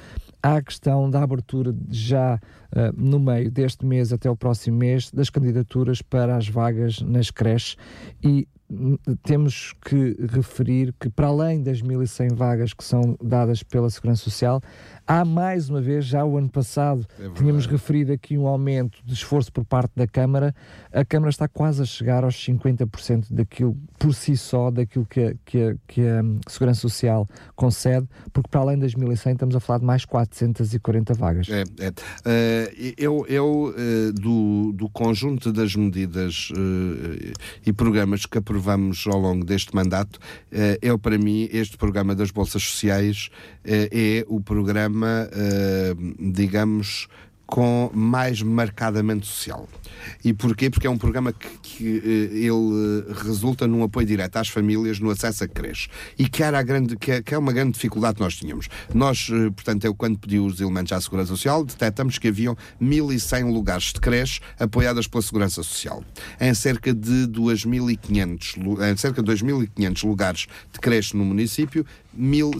[0.43, 5.11] Há a questão da abertura já uh, no meio deste mês até o próximo mês
[5.11, 7.77] das candidaturas para as vagas nas creches
[8.25, 8.49] e
[9.23, 14.61] temos que referir que, para além das 1.100 vagas que são dadas pela Segurança Social,
[15.07, 19.13] há mais uma vez, já o ano passado, é tínhamos referido aqui um aumento de
[19.13, 20.55] esforço por parte da Câmara.
[20.93, 25.35] A Câmara está quase a chegar aos 50% daquilo, por si só, daquilo que a,
[25.45, 29.81] que a, que a Segurança Social concede, porque, para além das 1.100, estamos a falar
[29.81, 31.49] de mais 440 vagas.
[31.49, 31.89] É, é.
[31.89, 37.33] Uh, eu, eu uh, do, do conjunto das medidas uh,
[37.67, 40.19] e programas que aprovamos vamos ao longo deste mandato,
[40.51, 43.29] eh, eu, para mim, este programa das Bolsas Sociais
[43.65, 47.09] eh, é o programa, eh, digamos,
[47.53, 49.69] com mais marcadamente social.
[50.25, 50.71] E porquê?
[50.71, 54.99] Porque é um programa que, que uh, ele eh, resulta num apoio direto às famílias
[54.99, 55.91] no acesso a creche.
[56.19, 58.71] E que, era a grande, que, é, que é uma grande dificuldade que nós tínhamos.
[58.95, 63.53] Nós, uh, portanto, eu quando pedi os elementos à Segurança Social, detectamos que haviam 1.100
[63.53, 66.03] lugares de creche apoiadas pela Segurança Social.
[66.41, 71.85] Em cerca de 2.500, em cerca de 2.500 lugares de creche no município,
[72.15, 72.51] mil,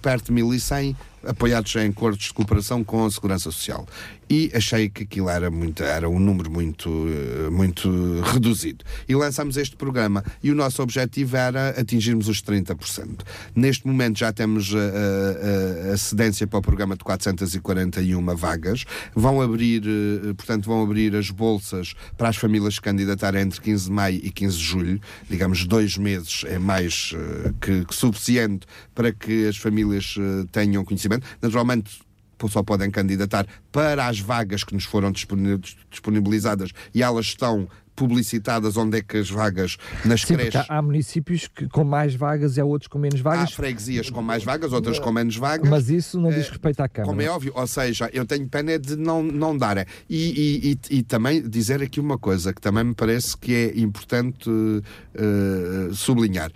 [0.00, 3.86] perto de 1.100 apoiados em acordos de cooperação com a Segurança Social.
[4.28, 8.82] E achei que aquilo era, muito, era um número muito, eh, muito reduzido.
[9.06, 13.20] E lançámos este programa e o nosso objetivo era atingirmos os 30%.
[13.54, 18.84] Neste momento já temos a, a, a cedência para o programa de 441 vagas.
[19.14, 23.92] Vão abrir, eh, portanto, vão abrir as bolsas para as famílias candidatarem entre 15 de
[23.92, 25.00] maio e 15 de julho.
[25.28, 30.16] Digamos, dois meses é mais eh, que, que suficiente para que as famílias
[30.52, 31.26] tenham conhecimento.
[31.40, 32.00] Naturalmente,
[32.48, 38.98] só podem candidatar para as vagas que nos foram disponibilizadas e elas estão publicitadas onde
[38.98, 40.66] é que as vagas nas Sim, creches.
[40.68, 43.52] Há municípios que, com mais vagas e há outros com menos vagas.
[43.52, 45.68] Há freguesias com mais vagas, outras com menos vagas.
[45.68, 47.08] Mas isso não diz eh, respeito à Câmara.
[47.08, 49.78] Como é óbvio, ou seja, eu tenho pena de não, não dar.
[49.78, 53.78] E, e, e, e também dizer aqui uma coisa que também me parece que é
[53.78, 56.50] importante uh, sublinhar.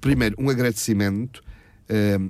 [0.00, 1.42] Primeiro, um agradecimento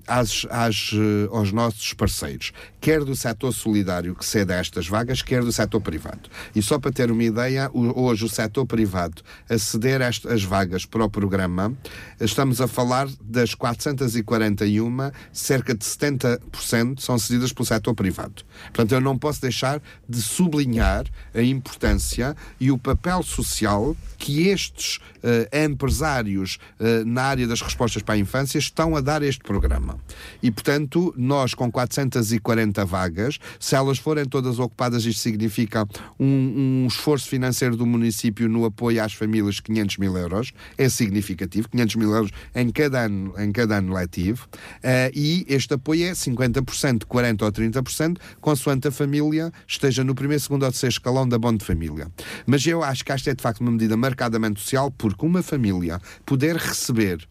[0.06, 5.22] às, às, uh, aos nossos parceiros, quer do setor solidário que cede a estas vagas,
[5.22, 6.28] quer do setor privado.
[6.54, 11.04] E só para ter uma ideia, hoje o setor privado a ceder estas vagas para
[11.04, 11.76] o programa,
[12.20, 18.42] estamos a falar das 441, cerca de 70% são cedidas pelo setor privado.
[18.64, 24.96] Portanto, eu não posso deixar de sublinhar a importância e o papel social que estes
[24.96, 29.98] uh, empresários uh, na área das respostas para a infância estão a dar este programa.
[30.42, 35.86] E, portanto, nós com 440 vagas, se elas forem todas ocupadas, isto significa
[36.18, 41.68] um, um esforço financeiro do município no apoio às famílias, 500 mil euros, é significativo,
[41.68, 46.12] 500 mil euros em cada ano, em cada ano letivo, uh, e este apoio é
[46.12, 51.38] 50%, 40% ou 30%, consoante a família esteja no primeiro, segundo ou terceiro escalão da
[51.38, 52.10] bom de família.
[52.46, 56.00] Mas eu acho que esta é de facto uma medida marcadamente social, porque uma família
[56.24, 57.28] poder receber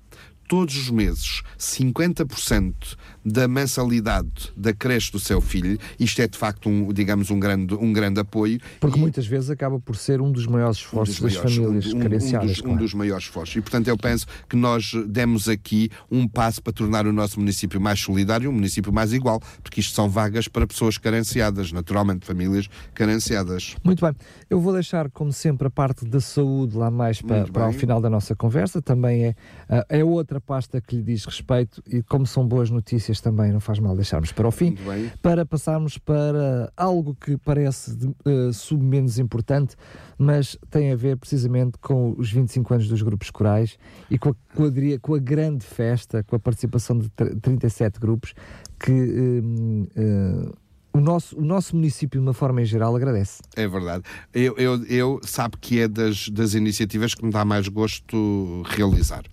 [0.51, 6.69] todos os meses 50% da mensalidade da creche do seu filho, isto é de facto
[6.69, 8.59] um, digamos, um grande, um grande apoio.
[8.79, 11.93] Porque e, muitas vezes acaba por ser um dos maiores esforços um dos das famílias
[11.93, 12.49] um, carenciadas.
[12.49, 12.75] Um dos, claro.
[12.75, 13.55] um dos maiores esforços.
[13.55, 17.79] E portanto eu penso que nós demos aqui um passo para tornar o nosso município
[17.79, 22.67] mais solidário, um município mais igual, porque isto são vagas para pessoas carenciadas, naturalmente famílias
[22.93, 23.75] carenciadas.
[23.83, 24.15] Muito bem.
[24.49, 28.01] Eu vou deixar, como sempre, a parte da saúde lá mais para, para o final
[28.01, 28.81] da nossa conversa.
[28.81, 29.35] Também é,
[29.69, 33.59] eh, é outra pasta que lhe diz respeito e como são boas notícias também, não
[33.59, 34.77] faz mal deixarmos para o fim,
[35.21, 39.75] para passarmos para algo que parece de, uh, sub menos importante,
[40.17, 43.77] mas tem a ver precisamente com os 25 anos dos grupos corais
[44.09, 48.33] e com a, com a, com a grande festa, com a participação de 37 grupos
[48.79, 50.51] que uh, uh,
[50.93, 53.41] o nosso, o nosso município, de uma forma em geral, agradece.
[53.55, 54.03] É verdade.
[54.33, 59.23] Eu, eu, eu sabe que é das, das iniciativas que me dá mais gosto realizar.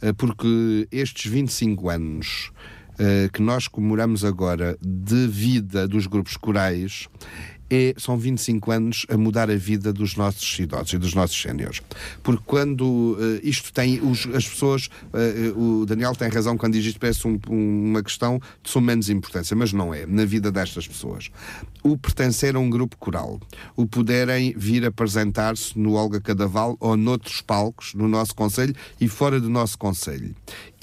[0.00, 2.52] Eh, porque estes 25 anos
[2.94, 7.08] uh, que nós comemoramos agora de vida dos grupos corais
[7.70, 11.80] é, são 25 anos a mudar a vida dos nossos idosos e dos nossos séniores.
[12.22, 16.84] Porque quando uh, isto tem, os, as pessoas, uh, o Daniel tem razão quando diz
[16.84, 20.86] isto parece um, uma questão de suma menos importância, mas não é, na vida destas
[20.86, 21.30] pessoas.
[21.82, 23.40] O pertencer a um grupo coral,
[23.74, 29.40] o poderem vir apresentar-se no Olga Cadaval ou noutros palcos no nosso Conselho e fora
[29.40, 30.34] do nosso Conselho.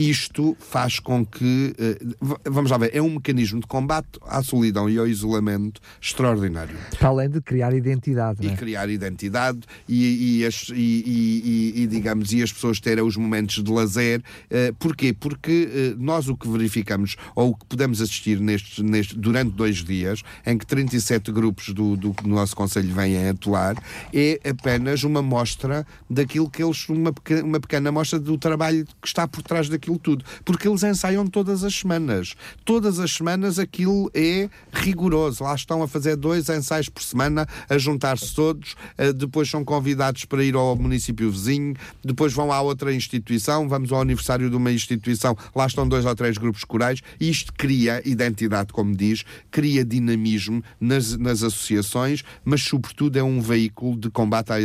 [0.02, 4.90] Isto faz com que, uh, vamos lá ver, é um mecanismo de combate à solidão
[4.90, 6.76] e ao isolamento extraordinário.
[6.98, 8.44] Para além de criar identidade.
[8.44, 8.56] E é?
[8.56, 13.72] criar identidade e, e, as, e, e, digamos, e as pessoas terem os momentos de
[13.72, 14.24] lazer.
[14.50, 15.14] Uh, porquê?
[15.14, 19.84] Porque uh, nós o que verificamos, ou o que podemos assistir neste, neste, durante dois
[19.84, 23.76] dias, em que 37 grupos do, do, nosso Conselho vêm a atuar,
[24.12, 29.28] é apenas uma mostra daquilo que eles, uma, uma pequena amostra do trabalho que está
[29.28, 30.24] por trás daquilo tudo.
[30.44, 32.36] Porque eles ensaiam todas as semanas.
[32.66, 35.44] Todas as semanas aquilo é rigoroso.
[35.44, 40.26] Lá estão a fazer dois ensaios por semana, a juntar-se todos, uh, depois são convidados
[40.26, 44.72] para ir ao município vizinho, depois vão à outra instituição, vamos ao aniversário de uma
[44.72, 50.64] instituição, lá estão dois ou três grupos corais, isto cria identidade, como diz, cria dinamismo
[50.80, 54.58] nas, nas associações, mas sobretudo é um veículo de combate à,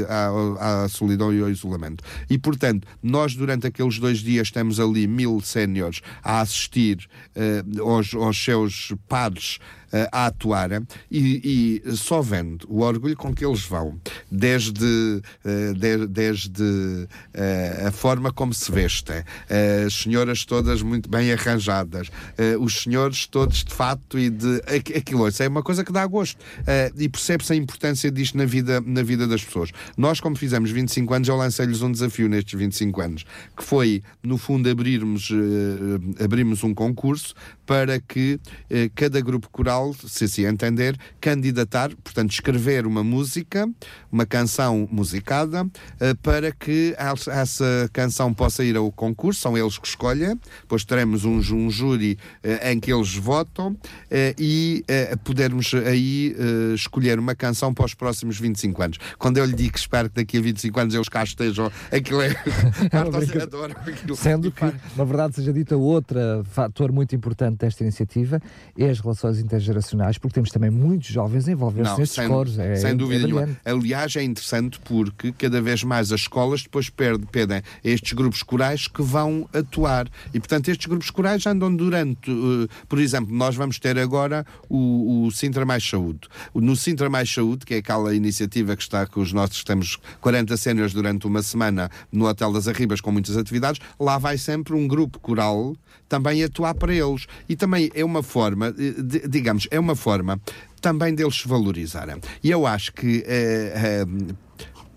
[0.59, 2.05] à, à solidão e ao isolamento.
[2.29, 8.14] E portanto, nós durante aqueles dois dias temos ali mil séniores a assistir uh, aos,
[8.14, 9.59] aos seus pares
[10.12, 10.70] a atuar
[11.11, 13.99] e, e, só vendo o orgulho com que eles vão,
[14.31, 19.22] desde, uh, de, desde uh, a forma como se vestem,
[19.87, 22.11] as senhoras todas muito bem arranjadas,
[22.61, 24.62] os senhores todos de fato e de
[24.96, 26.38] aquilo, isso é uma coisa que dá gosto
[26.96, 29.70] e percebe-se a importância disto na vida, na vida das pessoas.
[29.96, 33.25] Nós, como fizemos 25 anos, eu lancei-lhes um desafio nestes 25 anos,
[33.57, 35.31] que foi, no fundo, abrirmos,
[36.22, 37.35] abrirmos um concurso
[37.66, 38.40] para que
[38.94, 43.68] cada grupo coral se assim entender, candidatar, portanto, escrever uma música,
[44.11, 49.87] uma canção musicada, uh, para que essa canção possa ir ao concurso, são eles que
[49.87, 53.79] escolhem, depois teremos um, um júri uh, em que eles votam uh,
[54.38, 54.85] e
[55.24, 56.35] podermos aí
[56.74, 58.98] escolher uma canção para os próximos 25 anos.
[59.18, 62.22] Quando eu lhe digo que espero que daqui a 25 anos eles cá estejam, aquilo
[62.22, 62.29] é.
[64.12, 64.64] é Sendo que,
[64.96, 68.40] na verdade, seja dita outra fator muito importante desta iniciativa
[68.77, 72.59] é as relações intergeracionais geracionais, porque temos também muitos jovens envolver-se nestes sem, coros.
[72.59, 73.61] É, sem dúvida é nenhuma.
[73.64, 79.03] Aliás, é interessante porque cada vez mais as escolas depois pedem estes grupos corais que
[79.03, 80.09] vão atuar.
[80.33, 85.27] E, portanto, estes grupos corais andam durante, uh, por exemplo, nós vamos ter agora o,
[85.27, 86.29] o Sintra Mais Saúde.
[86.55, 90.57] No Sintra Mais Saúde, que é aquela iniciativa que está com os nossos, temos 40
[90.57, 94.87] séniores durante uma semana no Hotel das Arribas com muitas atividades, lá vai sempre um
[94.87, 95.75] grupo coral
[96.09, 97.27] também atuar para eles.
[97.48, 100.40] E também é uma forma, de, digamos, é uma forma
[100.80, 102.16] também deles se valorizarem.
[102.42, 103.24] E eu acho que.
[103.26, 104.35] Eh, eh,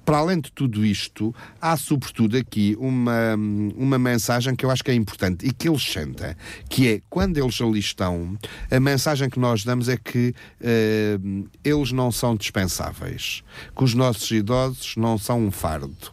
[0.09, 3.35] para além de tudo isto, há sobretudo aqui uma,
[3.75, 6.35] uma mensagem que eu acho que é importante e que eles sentem,
[6.67, 8.35] que é quando eles ali estão,
[8.71, 13.43] a mensagem que nós damos é que uh, eles não são dispensáveis,
[13.77, 16.07] que os nossos idosos não são um fardo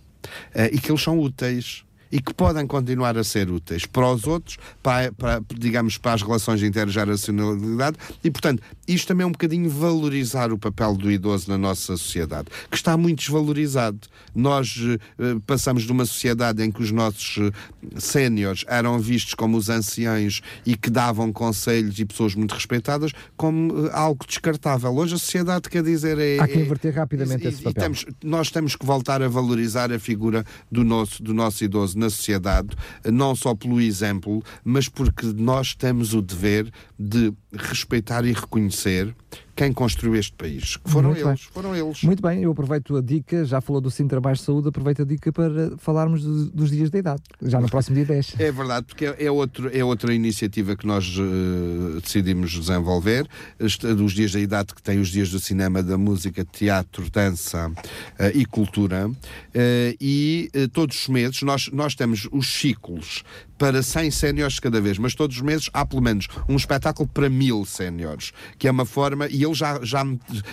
[0.55, 1.86] uh, e que eles são úteis
[2.17, 6.23] e que podem continuar a ser úteis para os outros, para, para, digamos, para as
[6.23, 11.51] relações de intergeracionalidade e, portanto, isto também é um bocadinho valorizar o papel do idoso
[11.51, 14.01] na nossa sociedade, que está muito desvalorizado.
[14.35, 17.53] Nós uh, passamos de uma sociedade em que os nossos uh,
[17.99, 23.75] séniores eram vistos como os anciãos e que davam conselhos e pessoas muito respeitadas como
[23.75, 24.91] uh, algo descartável.
[24.97, 26.39] Hoje a sociedade quer dizer é...
[26.39, 27.73] Há que inverter rapidamente é, esse papel.
[27.73, 31.99] E temos, nós temos que voltar a valorizar a figura do nosso, do nosso idoso
[32.07, 32.69] na sociedade,
[33.05, 39.15] não só pelo exemplo, mas porque nós temos o dever de respeitar e reconhecer
[39.57, 40.79] quem construiu este país.
[40.85, 41.49] Foram Muito eles, bem.
[41.51, 42.03] foram eles.
[42.03, 45.33] Muito bem, eu aproveito a dica, já falou do Sintra Mais Saúde, aproveito a dica
[45.33, 48.35] para falarmos do- dos dias da idade, já no próximo dia 10.
[48.39, 53.27] É verdade, porque é, é outro, é outra iniciativa que nós eh, decidimos desenvolver.
[53.59, 57.73] Este, dos dias da idade, que tem os dias do cinema, da música, teatro, dança
[58.19, 59.11] eh, e cultura.
[59.55, 63.23] Eh, e todos os meses nós, nós temos os ciclos
[63.59, 67.29] para 100 séniores cada vez, mas todos os meses há pelo menos um espetáculo para
[67.31, 70.05] mil séniores, que é uma forma, e eles já, já,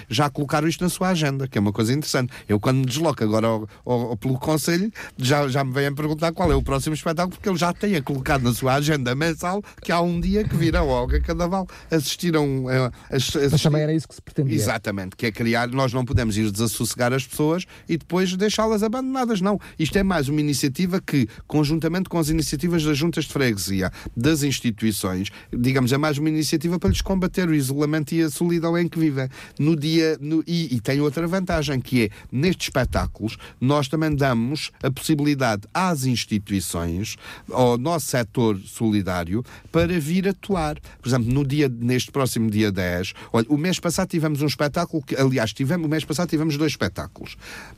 [0.10, 2.32] já colocaram isto na sua agenda, que é uma coisa interessante.
[2.47, 6.51] Eu, quando me desloco agora ao, ao- pelo Conselho, já, já me vêm perguntar qual
[6.51, 9.99] é o próximo espetáculo, porque ele já tem colocado na sua agenda mensal que há
[10.01, 14.16] um dia que virá ao Olga Cadaval assistiram a, Mas assistir, também era isso que
[14.16, 14.56] se pretendia.
[14.56, 19.41] Exatamente, que é criar, nós não podemos ir desassossegar as pessoas e depois deixá-las abandonadas,
[19.41, 19.60] não.
[19.78, 24.43] Isto é mais uma iniciativa que, conjuntamente com as iniciativas das juntas de freguesia, das
[24.43, 28.87] instituições, digamos, é mais uma iniciativa para lhes combater o isolamento e a solidão em
[28.87, 29.27] que vivem.
[29.59, 34.71] No dia, no- e, e tem outra vantagem, que é, nestes espetáculos, nós também damos
[34.81, 37.17] a possibilidade às instituições,
[37.51, 40.79] ao nosso setor solidário, para vir atuar.
[41.01, 45.03] Por exemplo, no dia, neste próximo dia 10, olha, o mês passado tivemos um espetáculo,
[45.03, 47.35] que, aliás, tivemos, o mês passado tivemos dois espetáculos.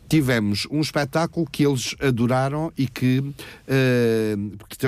[0.07, 3.23] Tivemos um espetáculo que eles adoraram e que,
[3.67, 4.35] eh,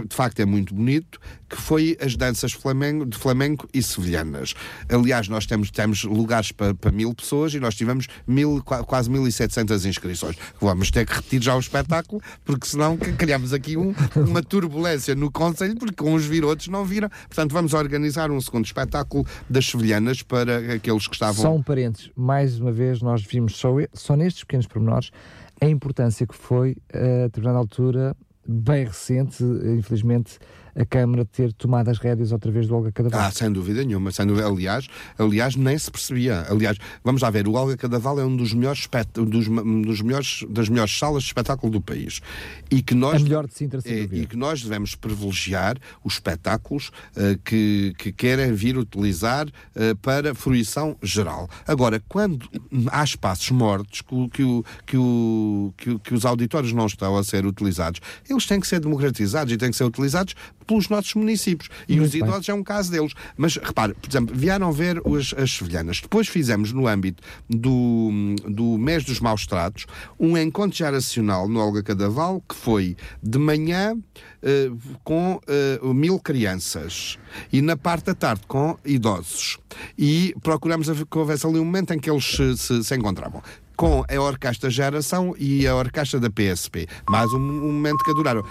[0.07, 4.53] que facto é muito bonito, que foi as danças flamengo, de flamenco e sevilhanas.
[4.89, 9.09] Aliás, nós temos, temos lugares para, para mil pessoas e nós tivemos mil, qua- quase
[9.09, 10.35] 1.700 inscrições.
[10.59, 15.31] Vamos ter que repetir já o espetáculo, porque senão criamos aqui um- uma turbulência no
[15.31, 17.09] Conselho, porque uns viram, outros não viram.
[17.09, 21.41] Portanto, vamos organizar um segundo espetáculo das sevilhanas para aqueles que estavam.
[21.43, 25.11] Só um parênteses, mais uma vez nós vimos só, só nestes pequenos pormenores
[25.61, 28.15] a importância que foi, a determinada altura,
[28.47, 30.39] bem recente, infelizmente,
[30.79, 33.19] a Câmara ter tomado as rédeas outra vez do Olga Cadaval.
[33.19, 34.11] Ah, sem dúvida nenhuma.
[34.11, 34.47] Sem dúvida.
[34.47, 36.45] Aliás, aliás, nem se percebia.
[36.49, 40.01] Aliás, vamos lá ver, o Olga Cadaval é um dos melhores, espet- dos, um dos
[40.01, 42.21] melhores das melhores salas de espetáculo do país.
[42.69, 44.17] E que nós a melhor de Sintra, sem É, dúvida.
[44.23, 50.35] e que nós devemos privilegiar os espetáculos eh, que, que querem vir utilizar eh, para
[50.35, 51.49] fruição geral.
[51.65, 52.47] Agora, quando
[52.91, 57.23] há espaços mortos que, que, o- que, o- que que os auditórios não estão a
[57.23, 57.99] ser utilizados,
[58.29, 60.35] eles têm que ser democratizados e têm que ser utilizados
[60.67, 61.69] pelos nossos municípios.
[61.87, 62.21] E Muito os bem.
[62.21, 63.13] idosos é um caso deles.
[63.37, 65.01] Mas repare, por exemplo, vieram ver
[65.37, 66.01] as sevilhanas.
[66.01, 68.09] Depois fizemos, no âmbito do,
[68.47, 69.85] do mês dos maus tratos,
[70.19, 73.97] um encontro geracional no Olga Cadaval que foi de manhã
[74.43, 74.69] eh,
[75.03, 77.17] com eh, mil crianças
[77.51, 79.57] e na parte da tarde com idosos.
[79.97, 83.41] E procuramos que houvesse ali um momento em que eles se, se- se encontravam.
[83.75, 86.87] Com a Orquestra Geração e a Orquestra da PSP.
[87.07, 88.43] Mais um, um momento que adoraram.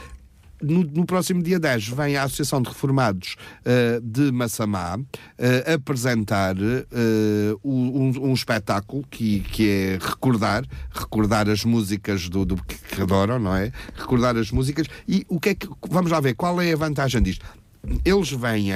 [0.63, 4.99] No, no próximo dia 10 vem a Associação de Reformados eh, de Massamá
[5.37, 12.57] eh, apresentar eh, um, um espetáculo que, que é recordar, recordar as músicas do, do
[12.57, 13.71] que, que adoram, não é?
[13.95, 15.69] Recordar as músicas e o que é que.
[15.91, 17.45] Vamos lá ver qual é a vantagem disto.
[18.05, 18.73] Eles vêm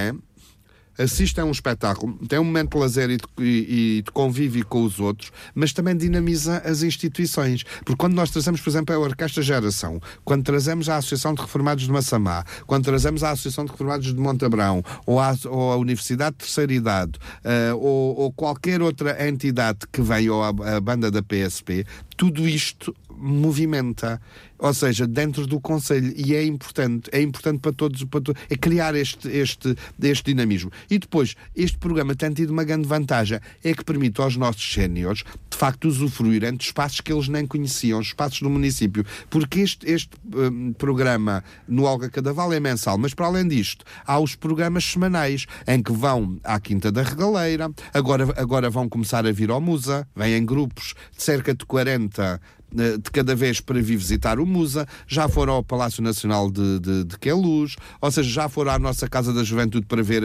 [1.03, 4.65] assistem a um espetáculo, têm um momento de lazer e de, e- e de convívio
[4.67, 7.63] com os outros, mas também dinamiza as instituições.
[7.85, 11.85] Porque quando nós trazemos, por exemplo, a Orquestra Geração, quando trazemos a Associação de Reformados
[11.85, 16.33] de Massamá, quando trazemos a Associação de Reformados de Montabrão, ou a, ou a Universidade
[16.33, 17.13] de Terceira Idade,
[17.45, 21.85] eh, ou, ou qualquer outra entidade que venha, ou a, a banda da PSP,
[22.17, 24.21] tudo isto movimenta,
[24.59, 28.57] ou seja, dentro do Conselho, e é importante, é importante para todos, para to- é
[28.57, 30.71] criar este, este, este dinamismo.
[30.91, 35.25] E depois, este programa tem tido uma grande vantagem, é que permite aos nossos séniores,
[35.51, 40.11] de facto, usufruírem de espaços que eles nem conheciam, espaços do município, porque este, este
[40.35, 45.47] hum, programa no Olga Cadaval é mensal, mas para além disto, há os programas semanais,
[45.67, 50.07] em que vão à Quinta da Regaleira, agora, agora vão começar a vir ao Musa,
[50.15, 52.41] vêm em grupos de cerca de 40 eh,
[52.73, 57.05] de cada vez para vir visitar o Musa, já foram ao Palácio Nacional de, de,
[57.05, 60.23] de Queluz, ou seja, já foram à nossa Casa da Juventude para ver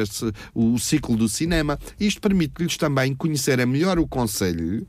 [0.54, 1.80] o ciclo do cinema.
[2.00, 4.86] Isto permite-lhes também conhecerem melhor o Conselho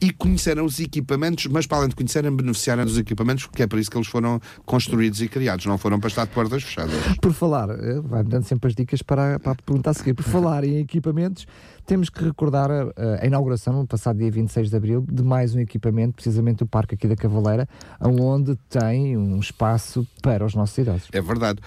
[0.00, 3.80] e conhecerem os equipamentos, mas para além de conhecerem, beneficiarem dos equipamentos, porque é para
[3.80, 6.94] isso que eles foram construídos e criados, não foram para estar de portas fechadas.
[7.20, 10.14] Por falar, eh, vai-me dando sempre as dicas para, para a pergunta a seguir.
[10.14, 11.46] Por falar em equipamentos,
[11.86, 15.60] temos que recordar a, a inauguração, no passado dia 26 de abril, de mais um
[15.60, 17.68] equipamento, precisamente o Parque aqui da Cavaleira,
[18.00, 21.08] onde tem um espaço para os nossos idosos.
[21.12, 21.60] É verdade.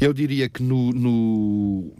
[0.00, 1.90] Eu diria que no, no,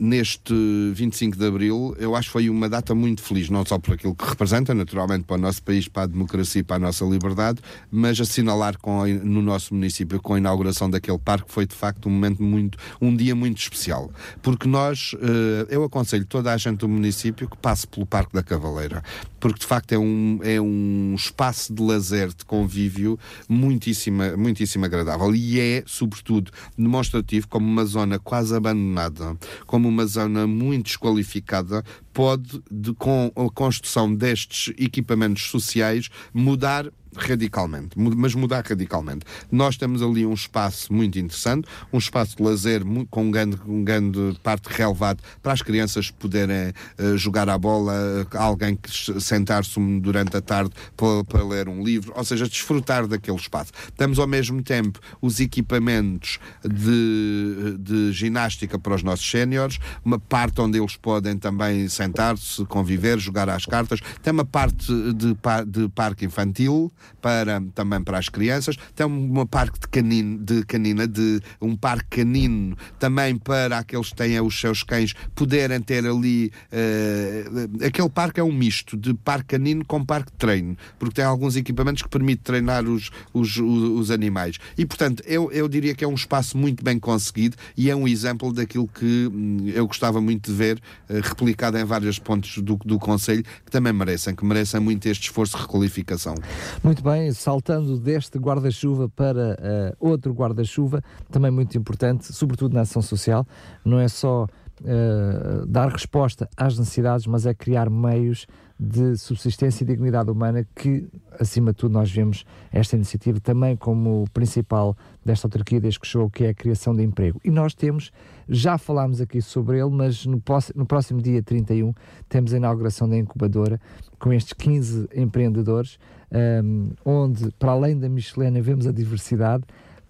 [0.00, 0.52] neste
[0.94, 4.16] 25 de Abril, eu acho que foi uma data muito feliz, não só por aquilo
[4.16, 7.60] que representa, naturalmente, para o nosso país, para a democracia e para a nossa liberdade,
[7.90, 12.12] mas assinalar com, no nosso município com a inauguração daquele parque foi de facto um
[12.12, 14.10] momento muito, um dia muito especial.
[14.42, 18.42] Porque nós, eh, eu aconselho toda a gente do município que passe pelo Parque da
[18.42, 19.04] Cavaleira,
[19.38, 23.18] porque de facto é um, é um espaço de lazer, de convívio
[23.48, 25.34] muitíssimo, muitíssimo agradável.
[25.34, 32.62] E é, sobretudo, demonstrativo como uma zona quase abandonada, como uma zona muito desqualificada, pode,
[32.70, 39.24] de- com a construção destes equipamentos sociais, mudar radicalmente, mas mudar radicalmente.
[39.50, 43.82] Nós temos ali um espaço muito interessante, um espaço de lazer com um grande, um
[43.82, 48.78] grande parte relevado para as crianças poderem eh, jogar a bola, eh, alguém
[49.20, 53.72] sentar-se durante a tarde para, para ler um livro, ou seja, desfrutar daquele espaço.
[53.96, 60.60] Temos ao mesmo tempo os equipamentos de, de ginástica para os nossos séniores, uma parte
[60.60, 65.36] onde eles podem também sentar-se, conviver, jogar às cartas, tem uma parte de,
[65.66, 71.06] de parque infantil para, também para as crianças, tem uma parque de, canino, de canina,
[71.06, 76.52] de um parque canino também para aqueles que têm os seus cães poderem ter ali
[76.70, 77.44] eh,
[77.86, 81.56] aquele parque é um misto de parque canino com parque de treino, porque tem alguns
[81.56, 84.58] equipamentos que permitem treinar os, os, os, os animais.
[84.76, 88.06] E portanto, eu, eu diria que é um espaço muito bem conseguido e é um
[88.06, 92.76] exemplo daquilo que hum, eu gostava muito de ver eh, replicado em vários pontos do,
[92.84, 96.34] do Conselho que também merecem, que merecem muito este esforço de requalificação.
[96.82, 103.02] Muito bem, saltando deste guarda-chuva para eh, outro guarda-chuva, também muito importante, sobretudo na ação
[103.02, 103.46] social,
[103.84, 104.46] não é só
[104.84, 108.46] eh, dar resposta às necessidades, mas é criar meios
[108.78, 111.08] de subsistência e dignidade humana que,
[111.40, 114.94] acima de tudo, nós vemos esta iniciativa também como principal
[115.24, 117.40] desta autarquia desde que chegou, que é a criação de emprego.
[117.42, 118.12] E nós temos,
[118.46, 120.42] já falámos aqui sobre ele, mas no,
[120.74, 121.94] no próximo dia 31
[122.28, 123.80] temos a inauguração da incubadora
[124.18, 125.98] com estes 15 empreendedores,
[126.32, 129.64] um, onde, para além da Michelena, vemos a diversidade,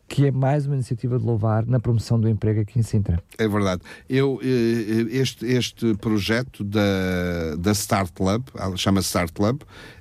[0.08, 3.20] que é mais uma iniciativa de louvar na promoção do emprego aqui em Sintra.
[3.36, 3.82] É verdade.
[4.08, 9.58] Eu, eh, este, este projeto da, da Start Lab, ela chama Start Lab,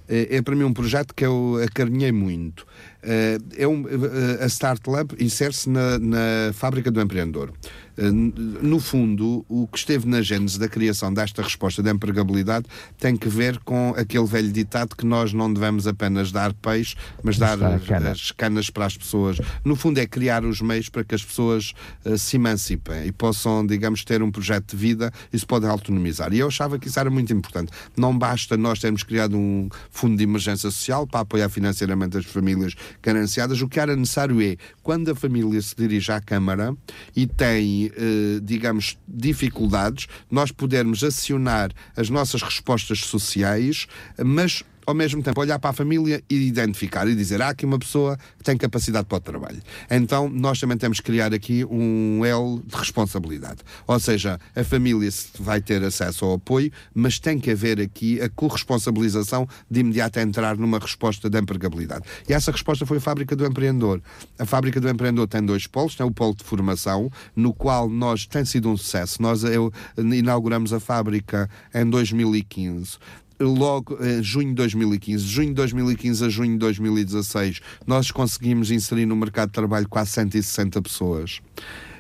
[0.08, 2.68] eh, é para mim um projeto que eu acarinhei muito.
[3.02, 7.52] Eh, É um, eh, a Start Lab insere-se na, na fábrica do empreendedor.
[7.98, 12.66] Eh, No fundo, o que esteve na gênese da criação desta resposta de empregabilidade
[12.98, 17.38] tem que ver com aquele velho ditado que nós não devemos apenas dar peixe, mas
[17.38, 18.12] dar cana.
[18.12, 19.38] as canas para as pessoas.
[19.64, 21.74] No fundo, é criar os meios para que as pessoas
[22.04, 26.34] eh, se emancipem e possam, digamos, ter um projeto de vida e se podem autonomizar.
[26.34, 27.72] E eu achava que isso era muito importante.
[27.96, 32.74] Não basta nós termos criado um fundo de emergência social para apoiar financeiramente as famílias
[33.02, 33.62] carenciadas.
[33.62, 36.76] O que era necessário é, quando a família se dirige à Câmara
[37.16, 43.88] e tem, eh, digamos, dificuldades, nós podermos acionar as nossas respostas sociais,
[44.24, 47.80] mas ao mesmo tempo olhar para a família e identificar e dizer há aqui uma
[47.80, 49.62] pessoa que tem capacidade para o trabalho.
[49.90, 53.60] Então nós também temos que criar aqui um elo de responsabilidade.
[53.88, 55.10] Ou seja, a família
[55.40, 60.58] vai ter acesso ao apoio, mas tem que haver aqui a corresponsabilização de imediato entrar
[60.58, 62.06] numa resposta de empregabilidade.
[62.28, 64.02] E essa resposta foi a Fábrica do Empreendedor.
[64.38, 68.26] A Fábrica do Empreendedor tem dois polos, tem o polo de formação, no qual nós
[68.26, 69.22] tem sido um sucesso.
[69.22, 72.98] Nós eu, inauguramos a fábrica em 2015
[73.40, 78.72] logo em junho de 2015, de junho de 2015 a junho de 2016, nós conseguimos
[78.72, 81.42] inserir no mercado de trabalho quase 160 pessoas.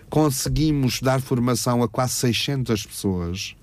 [0.10, 3.56] Conseguimos dar formação a quase 600 pessoas.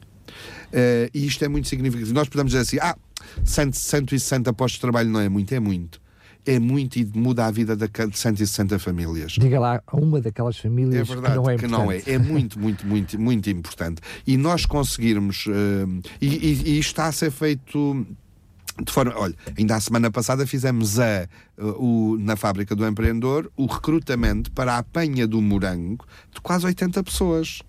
[0.72, 2.14] Eh, e isto é muito significativo.
[2.14, 2.96] Nós podemos dizer assim: ah,
[3.44, 6.01] 100, 160 postos de trabalho não é muito, é muito.
[6.44, 9.32] É muito e muda a vida de 160 famílias.
[9.32, 11.96] Diga lá a uma daquelas famílias É verdade que não é que não é.
[11.98, 12.10] importante.
[12.10, 14.00] É muito, muito, muito, muito importante.
[14.26, 15.44] E nós conseguirmos.
[15.48, 18.04] eh, e, e- e isto está a ser feito.
[18.84, 21.28] De forma, olha, ainda a semana passada fizemos a,
[21.78, 27.04] o, na fábrica do empreendedor o recrutamento para a apanha do morango de quase 80
[27.04, 27.60] pessoas.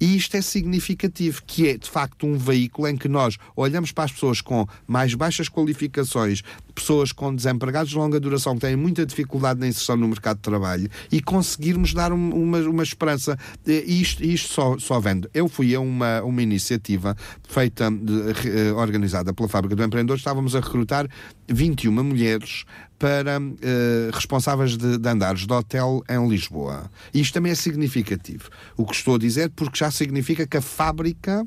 [0.00, 4.02] E isto é significativo, que é de facto um veículo em que nós olhamos para
[4.02, 6.42] as pessoas com mais baixas qualificações,
[6.72, 10.42] pessoas com desempregados de longa duração que têm muita dificuldade na inserção no mercado de
[10.42, 13.38] trabalho e conseguirmos dar um- uma, uma esperança.
[13.66, 15.28] E isto, isto só, só vendo.
[15.34, 17.16] Eu fui a uma, uma iniciativa
[17.48, 21.06] feita, de- eh, organizada pela Fábrica do Empreendedor, estávamos a recrutar
[21.48, 22.64] 21 mulheres
[22.98, 26.90] para eh, responsáveis de, de andares de hotel em Lisboa.
[27.12, 28.48] Isto também é significativo.
[28.76, 31.44] O que estou a dizer, porque já significa que a fábrica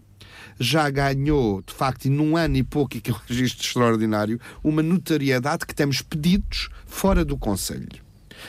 [0.59, 4.39] já ganhou, de facto, e num ano e pouco, e que é um registro extraordinário,
[4.63, 8.04] uma notariedade que temos pedidos fora do Conselho.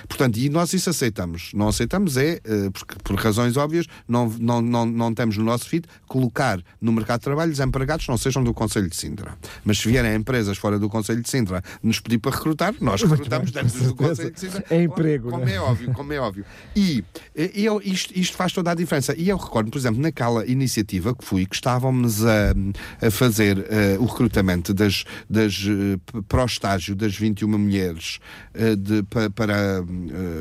[0.09, 1.51] Portanto, e nós isso aceitamos.
[1.55, 5.69] Não aceitamos é, uh, porque, por razões óbvias, não, não, não, não temos no nosso
[5.69, 9.37] feed colocar no mercado de trabalho desempregados não sejam do Conselho de Sintra.
[9.65, 13.51] Mas se vierem empresas fora do Conselho de Sintra nos pedir para recrutar, nós recrutamos
[13.51, 14.65] dentro do Conselho de Sintra.
[14.71, 15.31] É emprego.
[15.31, 16.45] Como, como é óbvio, como é óbvio.
[16.75, 19.15] E, e eu, isto, isto faz toda a diferença.
[19.17, 22.55] E eu recordo, por exemplo, naquela iniciativa que fui, que estávamos a,
[23.01, 28.19] a fazer uh, o recrutamento das, das, uh, para o estágio das 21 mulheres
[28.55, 29.85] uh, de, para, para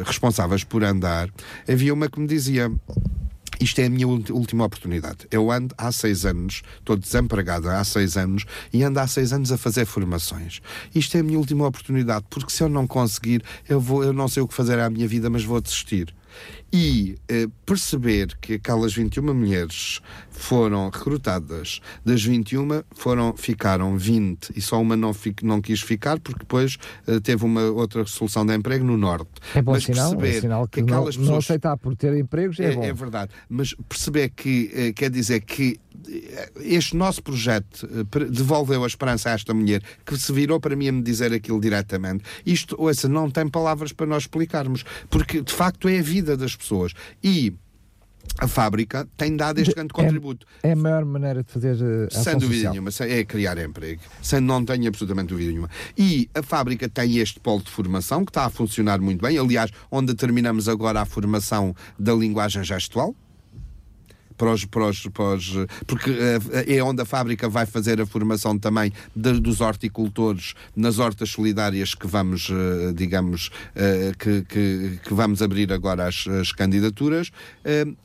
[0.06, 1.30] responsáveis por andar,
[1.68, 2.72] havia uma que me dizia
[3.60, 5.28] isto é a minha última oportunidade.
[5.32, 9.52] Eu ando há seis anos, estou desempregado há seis anos e ando há seis anos
[9.52, 10.62] a fazer formações.
[10.94, 14.28] Isto é a minha última oportunidade, porque se eu não conseguir, eu, vou, eu não
[14.28, 16.14] sei o que fazer à minha vida, mas vou desistir
[16.76, 24.62] e eh, perceber que aquelas 21 mulheres foram recrutadas, das 21 foram, ficaram 20 e
[24.62, 28.54] só uma não, fico, não quis ficar porque depois eh, teve uma outra solução de
[28.54, 29.32] emprego no Norte.
[29.54, 31.30] É bom mas sinal, perceber é sinal que, que aquelas não, pessoas...
[31.30, 32.84] não aceitar por ter empregos é, é, bom.
[32.84, 35.80] É verdade, mas perceber que eh, quer dizer que
[36.60, 37.88] este nosso projeto
[38.30, 41.60] devolveu a esperança a esta mulher que se virou para mim a me dizer aquilo
[41.60, 42.24] diretamente.
[42.46, 46.56] Isto, ouça, não tem palavras para nós explicarmos, porque de facto é a vida das
[46.56, 46.65] pessoas.
[47.24, 47.54] E
[48.38, 50.46] a fábrica tem dado este grande é, contributo.
[50.62, 52.74] É, a maior maneira de fazer uh, Sem dúvida social.
[52.74, 54.02] nenhuma, é criar emprego.
[54.22, 55.70] Sem, não tenho absolutamente dúvida nenhuma.
[55.98, 59.38] E a fábrica tem este polo de formação que está a funcionar muito bem.
[59.38, 63.16] Aliás, onde terminamos agora a formação da linguagem gestual,
[64.38, 65.54] para os, para os, para os,
[65.88, 71.00] porque eh, é onde a fábrica vai fazer a formação também de, dos horticultores nas
[71.00, 76.52] hortas solidárias que vamos, eh, digamos, eh, que, que, que vamos abrir agora as, as,
[76.52, 77.32] candidaturas.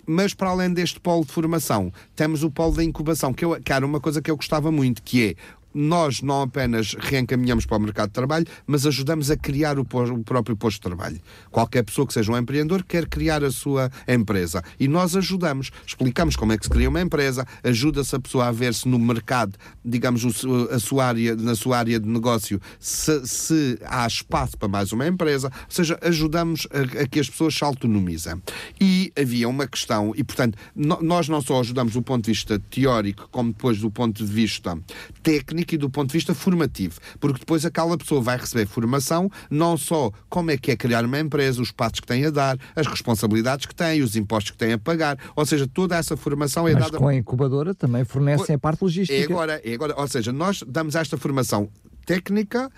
[0.07, 3.87] Mas para além deste polo de formação, temos o polo da incubação, que, eu, era
[3.87, 5.35] uma coisa que eu gostava muito, que é
[5.73, 10.25] nós não apenas reencaminhamos para o mercado de trabalho, mas ajudamos a criar o, o,
[10.25, 11.21] próprio posto de trabalho.
[11.51, 14.63] Qualquer pessoa que seja um empreendedor quer criar a sua empresa.
[14.79, 18.53] E nós ajudamos, explicamos como é que se cria uma empresa, ajuda-se a pessoa a
[18.53, 20.25] ver-se no mercado, digamos,
[20.71, 25.07] a sua área, na sua área de negócio, se, se há espaço para mais uma
[25.07, 28.41] empresa, ou seja, ajudamos a, a que as pessoas se autonomizem.
[28.81, 32.59] E havia uma questão, e portanto, no, nós não só ajudamos do ponto de vista
[32.71, 34.79] teórico, como depois do ponto de vista
[35.23, 39.31] técnico, técnico e do ponto de vista formativo, porque depois aquela pessoa vai receber formação
[39.51, 42.59] não só como é que é criar uma empresa, os passos que tem a dar,
[42.75, 46.67] as responsabilidades que tem, os impostos que tem a pagar, ou seja, toda essa formação
[46.67, 46.99] é Mas dada...
[46.99, 49.21] com a incubadora também fornecem a parte logística.
[49.21, 51.69] É agora, é agora, ou seja, nós damos esta formação
[52.07, 52.71] técnica,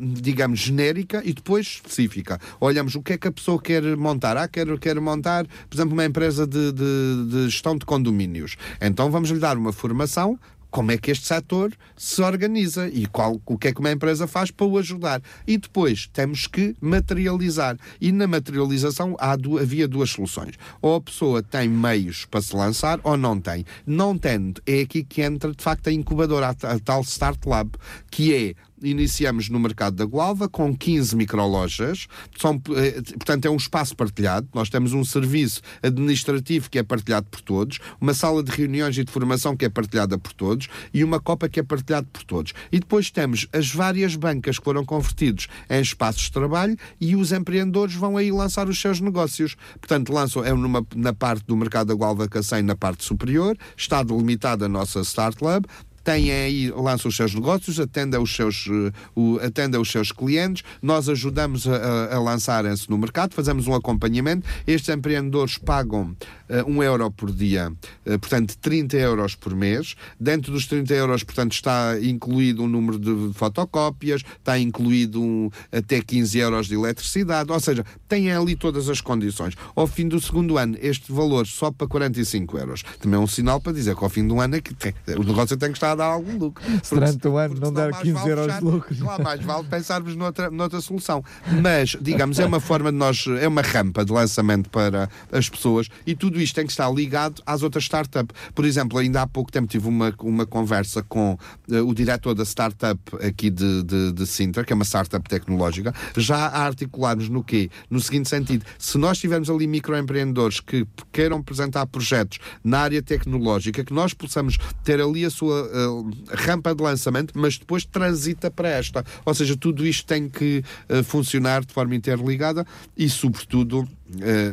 [0.00, 2.40] digamos, genérica e depois específica.
[2.60, 4.36] Olhamos o que é que a pessoa quer montar.
[4.36, 8.56] Ah, quer, quer montar, por exemplo, uma empresa de, de, de gestão de condomínios.
[8.80, 10.38] Então vamos lhe dar uma formação
[10.76, 14.26] como é que este setor se organiza e qual, o que é que uma empresa
[14.26, 15.22] faz para o ajudar.
[15.46, 17.78] E depois temos que materializar.
[17.98, 20.56] E na materialização há, havia duas soluções.
[20.82, 23.64] Ou a pessoa tem meios para se lançar ou não tem.
[23.86, 27.70] Não tendo, é aqui que entra de facto a incubadora, a, a tal Start Lab,
[28.10, 32.06] que é iniciamos no mercado da Gualva com 15 microlojas.
[32.38, 34.48] São, eh, portanto, é um espaço partilhado.
[34.54, 39.04] Nós temos um serviço administrativo que é partilhado por todos, uma sala de reuniões e
[39.04, 42.52] de formação que é partilhada por todos e uma copa que é partilhada por todos.
[42.70, 47.32] E depois temos as várias bancas que foram convertidos em espaços de trabalho e os
[47.32, 49.56] empreendedores vão aí lançar os seus negócios.
[49.80, 54.02] Portanto, lançam é numa, na parte do mercado da Gualva Cacém, na parte superior, está
[54.02, 55.66] delimitada a nossa Start Lab,
[56.06, 61.08] têm aí, lançam os seus negócios, atendem os seus, uh, atendem os seus clientes, nós
[61.08, 64.46] ajudamos a, a lançarem-se no mercado, fazemos um acompanhamento.
[64.68, 66.16] Estes empreendedores pagam
[66.48, 69.94] uh, um euro por dia, uh, portanto 30 euros por mês.
[70.18, 76.00] Dentro dos 30 euros, portanto, está incluído um número de fotocópias, está incluído um, até
[76.00, 79.54] 15 euros de eletricidade, ou seja, têm ali todas as condições.
[79.74, 82.82] Ao fim do segundo ano, este valor só para 45 euros.
[83.00, 85.24] Também é um sinal para dizer que ao fim do ano é que tem, o
[85.24, 86.62] negócio tem que estar dar algum lucro.
[86.82, 88.96] Se durante o ano não der 15 vale euros fechar, de lucro.
[88.96, 91.24] Claro, mais vale pensarmos noutra, noutra solução.
[91.62, 95.88] Mas, digamos, é uma forma de nós, é uma rampa de lançamento para as pessoas
[96.06, 98.36] e tudo isto tem que estar ligado às outras startups.
[98.54, 102.44] Por exemplo, ainda há pouco tempo tive uma, uma conversa com uh, o diretor da
[102.44, 107.42] startup aqui de, de, de Sintra, que é uma startup tecnológica, já a articularmos no
[107.42, 107.70] quê?
[107.90, 113.84] No seguinte sentido, se nós tivermos ali microempreendedores que queiram apresentar projetos na área tecnológica,
[113.84, 118.68] que nós possamos ter ali a sua uh, rampa de lançamento, mas depois transita para
[118.68, 119.04] esta.
[119.24, 122.66] Ou seja, tudo isto tem que uh, funcionar de forma interligada
[122.96, 123.86] e, sobretudo,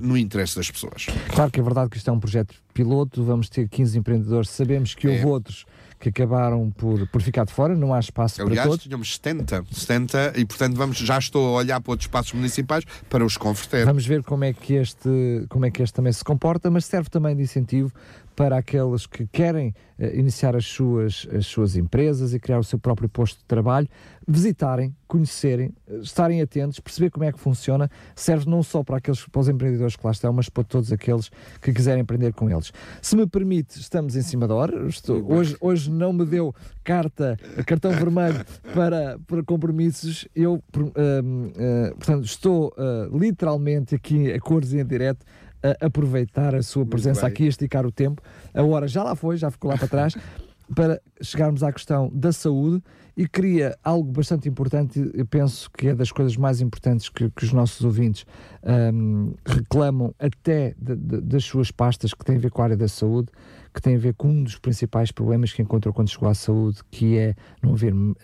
[0.01, 1.07] no interesse das pessoas.
[1.29, 4.95] Claro que é verdade que isto é um projeto piloto, vamos ter 15 empreendedores, sabemos
[4.95, 5.25] que houve é.
[5.25, 5.65] outros
[6.03, 8.83] que acabaram por, por ficar de fora, não há espaço Aliás, para todos.
[8.83, 13.25] tínhamos 70, 70 e portanto vamos, já estou a olhar para outros espaços municipais para
[13.25, 13.85] os converter.
[13.85, 17.09] Vamos ver como é que este, como é que este também se comporta, mas serve
[17.09, 17.89] também de incentivo
[18.35, 22.79] para aqueles que querem uh, iniciar as suas, as suas empresas e criar o seu
[22.79, 23.87] próprio posto de trabalho,
[24.27, 29.25] visitarem, conhecerem, uh, estarem atentos, perceber como é que funciona, serve não só para aqueles
[29.27, 31.29] para os empreendedores que lá estão, mas para todos aqueles
[31.61, 32.71] que quiserem empreender com eles.
[33.01, 34.87] Se me permite, estamos em cima da hora.
[34.87, 36.53] Estou, hoje, hoje não me deu
[36.83, 40.27] carta, cartão vermelho para, para compromissos.
[40.35, 42.73] Eu, uh, portanto, estou
[43.11, 45.25] literalmente aqui a cores em direto
[45.63, 48.21] a aproveitar a sua presença aqui, a esticar o tempo.
[48.53, 50.15] A hora já lá foi, já ficou lá para trás,
[50.75, 52.83] para chegarmos à questão da saúde.
[53.15, 57.43] E queria algo bastante importante, eu penso que é das coisas mais importantes que, que
[57.43, 58.25] os nossos ouvintes
[58.63, 62.77] um, reclamam até de, de, das suas pastas que têm a ver com a área
[62.77, 63.29] da saúde,
[63.73, 66.79] que tem a ver com um dos principais problemas que encontrou quando chegou à saúde,
[66.91, 68.15] que é não haver uh,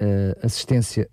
[0.44, 1.10] assistência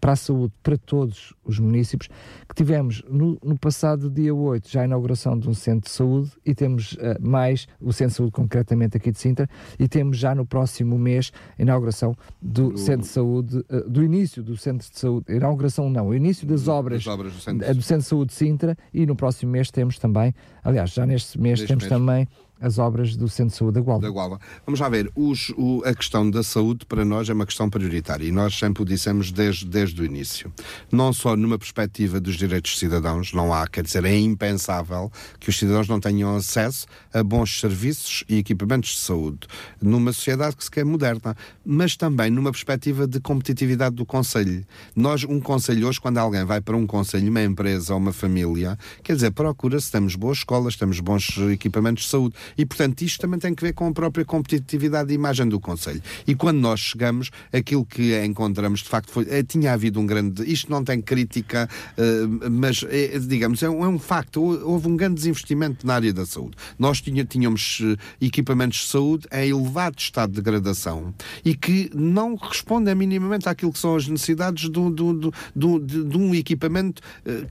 [0.00, 2.08] para a saúde para todos os municípios,
[2.48, 6.30] que tivemos no, no, passado dia 8 já a inauguração de um centro de saúde
[6.46, 10.34] e temos uh, mais, o centro de saúde concretamente aqui de Sintra, e temos já
[10.34, 14.98] no próximo mês a inauguração do, centro de saúde, uh, do início do centro de
[14.98, 17.74] saúde, inauguração não, o início das obras, das obras do, centro.
[17.74, 20.32] do centro de saúde de Sintra e no próximo mês temos também,
[20.62, 21.88] aliás, já neste mês temos mês.
[21.88, 22.28] também
[22.60, 24.06] as obras do Centro de Saúde da Gualva.
[24.06, 24.40] Da Gualva.
[24.66, 28.24] Vamos lá ver, os, o, a questão da saúde para nós é uma questão prioritária
[28.24, 30.52] e nós sempre o dissemos desde, desde o início.
[30.92, 35.48] Não só numa perspectiva dos direitos dos cidadãos, não há, quer dizer, é impensável que
[35.48, 39.46] os cidadãos não tenham acesso a bons serviços e equipamentos de saúde
[39.80, 41.34] numa sociedade que se quer moderna,
[41.64, 44.64] mas também numa perspectiva de competitividade do Conselho.
[44.94, 48.78] Nós, um Conselho hoje, quando alguém vai para um Conselho, uma empresa ou uma família,
[49.02, 53.20] quer dizer, procura se temos boas escolas, temos bons equipamentos de saúde e, portanto, isto
[53.20, 56.02] também tem que ver com a própria competitividade e imagem do Conselho.
[56.26, 60.50] E quando nós chegamos, aquilo que encontramos, de facto, foi, eh, tinha havido um grande.
[60.50, 64.42] Isto não tem crítica, uh, mas, é, digamos, é um, é facto.
[64.42, 66.56] Houve um grande desinvestimento na área da saúde.
[66.78, 67.82] Nós tinha, tínhamos
[68.20, 73.78] equipamentos de saúde em elevado estado de degradação e que não respondem minimamente àquilo que
[73.78, 77.02] são as necessidades do de, de, um equipamento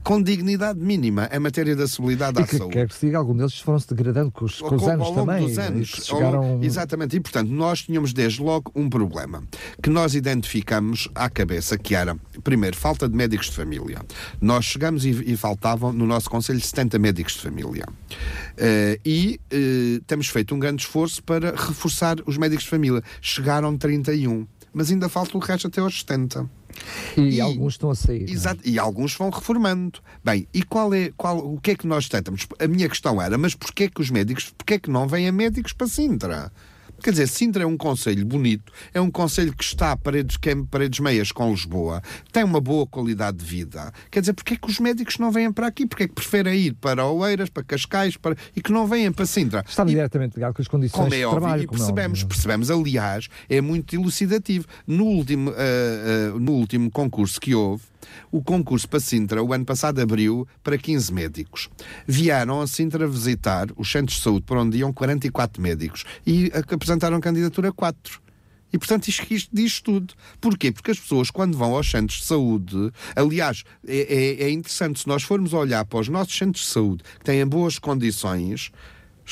[0.02, 2.72] com dignidade mínima em matéria de acessibilidade à que, saúde.
[2.72, 5.26] Quer que se diga, alguns deles foram-se degradando com os, com os anos ao longo
[5.26, 5.46] também.
[5.46, 5.88] dos anos.
[5.88, 6.60] Chegaram...
[6.62, 7.16] Exatamente.
[7.16, 9.42] E, portanto, nós tínhamos desde logo um problema
[9.82, 14.00] que nós identificamos à cabeça, que era, primeiro, falta de médicos de família.
[14.40, 17.86] Nós chegamos e, e faltavam, no nosso Conselho, 70 médicos de família.
[17.88, 23.02] Uh, e uh, temos feito um grande esforço para reforçar os médicos de família.
[23.20, 26.48] Chegaram 31, mas ainda falta o resto até aos 70.
[27.16, 28.28] E, e, alguns estão a sair.
[28.28, 28.32] É?
[28.32, 28.68] Exato, é?
[28.68, 30.00] e alguns vão reformando.
[30.24, 32.46] Bem, e qual é, qual, o que é que nós tentamos?
[32.58, 35.86] A minha questão era, mas porquê que os médicos, porquê que não vêm médicos para
[35.86, 36.52] Sintra?
[37.02, 40.50] Quer dizer, Sintra é um conselho bonito, é um conselho que está a paredes, que
[40.50, 43.92] é paredes meias com Lisboa, tem uma boa qualidade de vida.
[44.10, 45.86] Quer dizer, porque é que os médicos não vêm para aqui?
[45.86, 48.36] Porque é que preferem ir para Oeiras, para Cascais para...
[48.54, 49.64] e que não vêm para Sintra?
[49.68, 49.86] Está e...
[49.86, 51.62] diretamente ligado com as condições como é de óbvio, trabalho.
[51.64, 54.66] E percebemos, é percebemos, aliás, é muito elucidativo.
[54.86, 57.82] No último, uh, uh, no último concurso que houve,
[58.30, 61.68] o concurso para Sintra, o ano passado, abriu para 15 médicos.
[62.06, 67.20] Vieram a Sintra visitar os centros de saúde por onde iam 44 médicos e apresentaram
[67.20, 68.20] candidatura a 4.
[68.72, 70.14] E, portanto, isto, isto diz tudo.
[70.40, 70.70] Porquê?
[70.70, 75.08] Porque as pessoas, quando vão aos centros de saúde, aliás, é, é, é interessante, se
[75.08, 78.70] nós formos olhar para os nossos centros de saúde, que têm boas condições,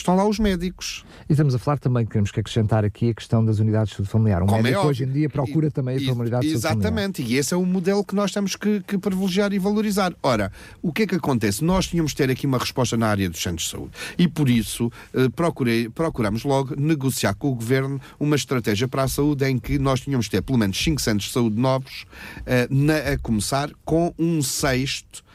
[0.00, 1.04] estão lá os médicos.
[1.28, 4.10] E estamos a falar também, queremos que acrescentar aqui a questão das unidades de saúde
[4.10, 4.42] familiar.
[4.42, 6.76] Um Como médico é hoje em dia procura e, também a unidade de saúde familiar.
[6.76, 10.14] Exatamente, e esse é o modelo que nós temos que, que, privilegiar e valorizar.
[10.22, 10.50] Ora,
[10.82, 11.64] o que é que acontece?
[11.64, 14.48] Nós tínhamos de ter aqui uma resposta na área dos centros de saúde e por
[14.48, 19.58] isso eh, procurei, procuramos logo negociar com o Governo uma estratégia para a saúde em
[19.58, 22.06] que nós tínhamos de ter pelo menos 5 centros de saúde novos,
[22.46, 25.27] eh, na, a começar com um sexto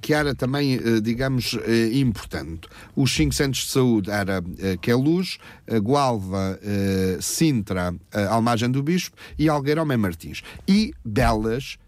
[0.00, 1.56] que era também, digamos,
[1.92, 2.68] importante.
[2.94, 4.42] Os cinco centros de saúde era
[4.80, 5.38] Queluz,
[5.82, 6.58] Gualva,
[7.20, 7.94] Sintra,
[8.30, 10.42] Almagem do Bispo e Algueiro Homem Martins.
[10.66, 11.78] E Belas,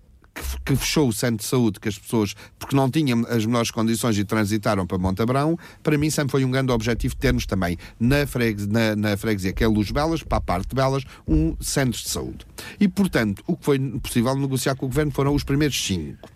[0.65, 4.17] que fechou o centro de saúde, que as pessoas, porque não tinham as melhores condições
[4.19, 8.19] e transitaram para Montabrão, para mim sempre foi um grande objetivo termos também na,
[8.69, 12.09] na, na freguesia, que é Luz Belas, para a parte de Belas, um centro de
[12.09, 12.47] saúde.
[12.79, 16.29] E, portanto, o que foi possível negociar com o Governo foram os primeiros cinco.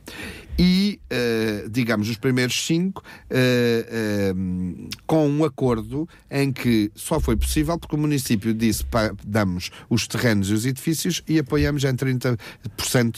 [0.59, 7.79] E, uh, digamos, os primeiros cinco uh, com um acordo em que só foi possível
[7.79, 12.37] porque o município disse pa, damos os terrenos e os edifícios e apoiamos em 30%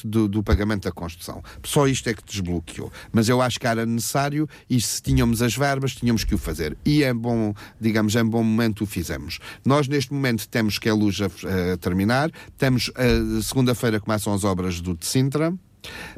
[0.05, 1.43] do, do pagamento da construção.
[1.65, 2.93] Só isto é que desbloqueou.
[3.13, 6.77] Mas eu acho que era necessário e se tínhamos as verbas, tínhamos que o fazer.
[6.85, 9.39] E é bom, digamos, em bom momento o fizemos.
[9.65, 11.27] Nós, neste momento, temos que a luz a,
[11.73, 12.91] a terminar, temos
[13.43, 15.53] segunda-feira começam as obras do de.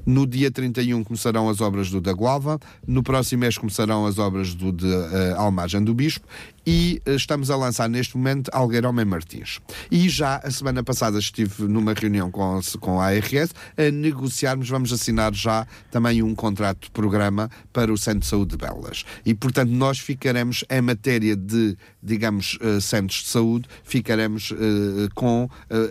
[0.04, 4.54] No dia 31 começarão as obras do da Gualva, no próximo mês começarão as obras
[4.54, 6.26] do de uh, Almagem do Bispo
[6.66, 9.60] e uh, estamos a lançar neste momento Algueirão em Martins.
[9.90, 14.92] E já a semana passada estive numa reunião com, com a ARS a negociarmos, vamos
[14.92, 19.04] assinar já também um contrato de programa para o Centro de Saúde de Belas.
[19.24, 24.52] E portanto nós ficaremos em matéria de, digamos, uh, centros de saúde, ficaremos
[25.14, 25.48] com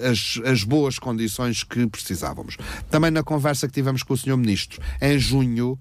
[0.09, 2.57] as, as boas condições que precisávamos.
[2.89, 4.38] Também na conversa que tivemos com o Sr.
[4.38, 5.80] Ministro, em junho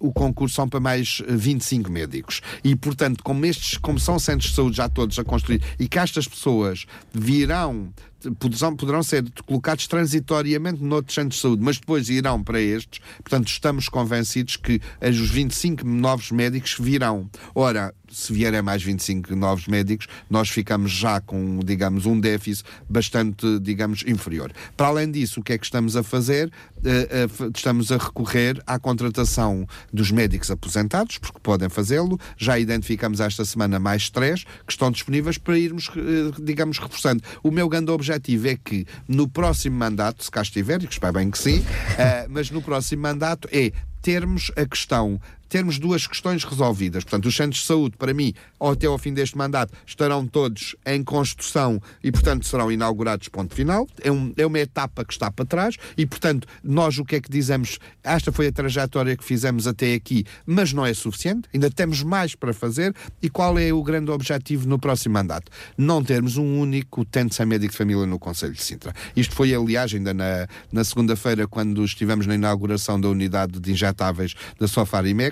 [0.00, 2.40] o concurso são para mais 25 médicos.
[2.64, 5.62] E, portanto, como estes, como são centros de saúde já todos a construir.
[5.78, 7.92] E que estas pessoas virão
[8.38, 13.00] poderão, poderão ser colocados transitoriamente noutros centros de saúde, mas depois irão para estes.
[13.22, 17.28] Portanto, estamos convencidos que os 25 novos médicos virão.
[17.54, 23.58] Ora, se vierem mais 25 novos médicos, nós ficamos já com, digamos, um déficit bastante,
[23.60, 24.52] digamos, inferior.
[24.76, 26.50] Para além disso, o que é que estamos a fazer?
[26.78, 32.18] Uh, uh, estamos a recorrer à contratação dos médicos aposentados, porque podem fazê-lo.
[32.36, 37.22] Já identificamos esta semana mais três que estão disponíveis para irmos, uh, digamos, reforçando.
[37.42, 41.14] O meu grande objetivo é que no próximo mandato, se cá estiver, e que espero
[41.14, 41.64] bem que sim,
[42.28, 47.04] mas no próximo mandato é termos a questão termos duas questões resolvidas.
[47.04, 51.02] Portanto, os centros de saúde, para mim, até ao fim deste mandato, estarão todos em
[51.02, 53.86] construção e, portanto, serão inaugurados ponto final.
[54.02, 57.20] É, um, é uma etapa que está para trás e, portanto, nós o que é
[57.20, 57.78] que dizemos?
[58.02, 61.48] Esta foi a trajetória que fizemos até aqui, mas não é suficiente.
[61.52, 62.94] Ainda temos mais para fazer.
[63.22, 65.50] E qual é o grande objetivo no próximo mandato?
[65.76, 68.92] Não termos um único utente sem médico de família no Conselho de Sintra.
[69.14, 74.34] Isto foi, aliás, ainda na, na segunda-feira, quando estivemos na inauguração da unidade de injetáveis
[74.58, 74.66] da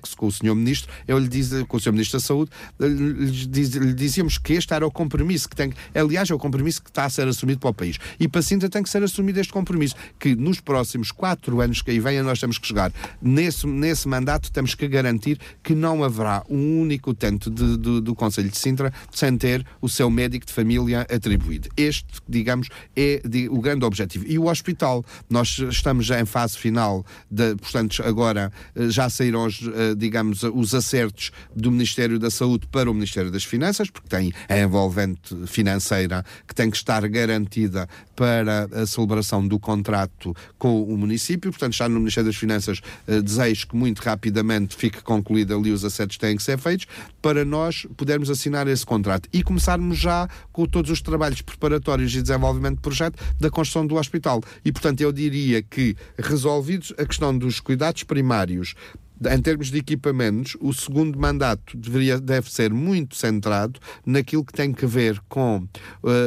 [0.05, 0.55] Sofarimex, com o Sr.
[0.55, 1.93] Ministro, eu lhe diz, com o Sr.
[1.93, 6.31] Ministro da Saúde, lhe, diz, lhe, dizíamos que este era o compromisso que tem, aliás,
[6.31, 7.99] é o compromisso que está a ser assumido para o país.
[8.21, 11.91] E para Sintra tem que ser assumido este compromisso, que nos próximos quatro anos que
[11.91, 12.93] aí venham nós temos que chegar.
[13.21, 18.15] Nesse, nesse mandato temos que garantir que não haverá um único utente de, de, do
[18.15, 21.69] Conselho de Sintra sem ter o seu médico de família atribuído.
[21.77, 24.25] Este, digamos, é de, o grande objetivo.
[24.27, 29.47] E o hospital, nós estamos já em fase final, de, portanto, agora eh, já saíram
[29.47, 34.09] os, eh, digamos, os acertos do Ministério da Saúde para o Ministério das Finanças, porque
[34.09, 40.83] tem a envolvente financeira que tem que estar garantida para a celebração do contrato com
[40.83, 41.51] o município.
[41.51, 45.85] Portanto, está no Ministério das Finanças, eh, desejo que muito rapidamente fique concluído ali os
[45.85, 46.87] acertos que têm que ser feitos,
[47.21, 52.23] para nós podermos assinar esse contrato e começarmos já com todos os trabalhos preparatórios e
[52.23, 54.43] desenvolvimento de projeto da construção do hospital.
[54.65, 58.75] E, portanto, eu diria que, resolvidos a questão dos cuidados primários,
[59.21, 64.73] em termos de equipamentos, o segundo mandato deveria, deve ser muito centrado naquilo que tem
[64.73, 65.69] que ver com uh,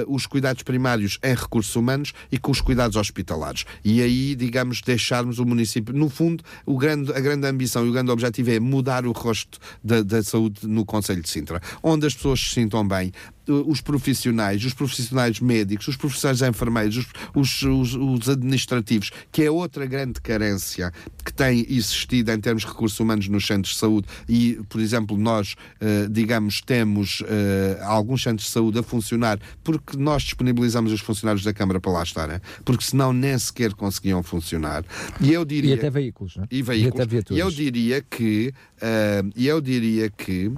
[0.07, 3.65] os cuidados primários em recursos humanos e com os cuidados hospitalares.
[3.83, 5.93] E aí, digamos, deixarmos o município.
[5.93, 9.59] No fundo, o grande, a grande ambição e o grande objetivo é mudar o rosto
[9.83, 13.11] da, da saúde no Conselho de Sintra, onde as pessoas se sintam bem,
[13.47, 19.85] os profissionais, os profissionais médicos, os profissionais enfermeiros, os, os, os, administrativos, que é outra
[19.85, 20.91] grande carência
[21.23, 24.07] que tem existido em termos de recursos humanos nos centros de saúde.
[24.27, 27.25] E, por exemplo, nós, uh, digamos, temos uh,
[27.83, 32.03] alguns centros de saúde a funcionar porque nós disponibilizamos os funcionários da Câmara para lá
[32.03, 34.83] estarem, porque senão nem sequer conseguiam funcionar.
[35.19, 35.75] E eu diria.
[35.75, 36.47] E até veículos, não é?
[36.51, 37.07] E veículos.
[37.29, 38.53] E, e eu diria que.
[38.77, 40.51] Uh, eu diria que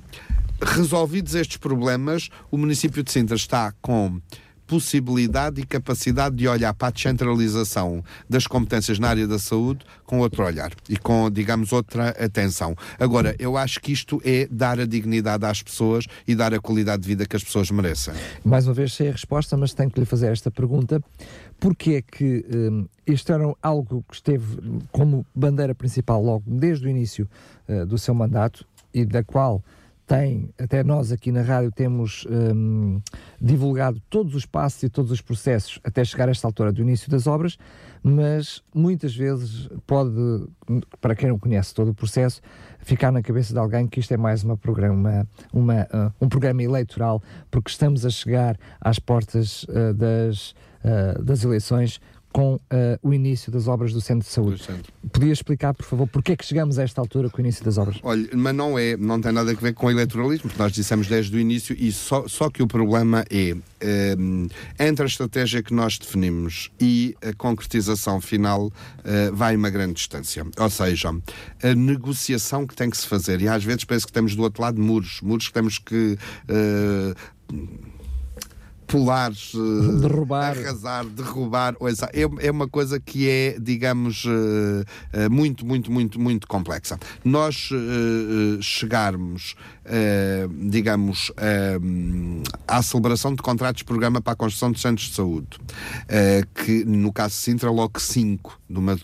[0.62, 4.22] resolvidos estes problemas, o município de Sintra está com
[4.70, 10.20] possibilidade e capacidade de olhar para a descentralização das competências na área da saúde com
[10.20, 12.76] outro olhar e com, digamos, outra atenção.
[13.00, 17.02] Agora, eu acho que isto é dar a dignidade às pessoas e dar a qualidade
[17.02, 18.14] de vida que as pessoas merecem.
[18.46, 21.04] Mais uma vez, sei a resposta, mas tenho que lhe fazer esta pergunta.
[21.60, 24.60] Porquê é que um, isto era algo que esteve
[24.92, 27.28] como bandeira principal logo desde o início
[27.68, 29.64] uh, do seu mandato e da qual
[30.10, 33.00] tem, até nós aqui na rádio temos um,
[33.40, 37.12] divulgado todos os passos e todos os processos até chegar a esta altura do início
[37.12, 37.60] das obras,
[38.02, 40.12] mas muitas vezes pode,
[41.00, 42.42] para quem não conhece todo o processo,
[42.80, 46.64] ficar na cabeça de alguém que isto é mais uma programa, uma, uh, um programa
[46.64, 52.02] eleitoral, porque estamos a chegar às portas uh, das, uh, das eleições
[52.32, 52.60] com uh,
[53.02, 54.64] o início das obras do Centro de Saúde.
[55.12, 57.78] Podia explicar, por favor, porque é que chegamos a esta altura com o início das
[57.78, 57.98] obras?
[58.04, 61.08] Olha, mas não é, não tem nada a ver com o eleitoralismo, porque nós dissemos
[61.08, 63.56] desde o início e só, só que o problema é
[64.18, 64.48] um,
[64.80, 68.72] entre a estratégia que nós definimos e a concretização final uh,
[69.34, 70.46] vai uma grande distância.
[70.58, 74.36] Ou seja, a negociação que tem que se fazer, e às vezes parece que temos
[74.36, 76.18] do outro lado muros, muros que temos que.
[76.48, 77.99] Uh,
[78.90, 79.32] pular,
[80.02, 80.58] derrubar.
[80.58, 81.76] arrasar, derrubar.
[82.12, 84.26] É, é uma coisa que é, digamos,
[85.32, 86.98] muito, muito, muito, muito complexa.
[87.24, 87.70] Nós
[88.62, 89.56] chegarmos
[89.90, 95.16] Uh, digamos, uh, à celebração de contratos de programa para a construção de centros de
[95.16, 98.96] saúde, uh, que no caso de Sintra, logo cinco de uma,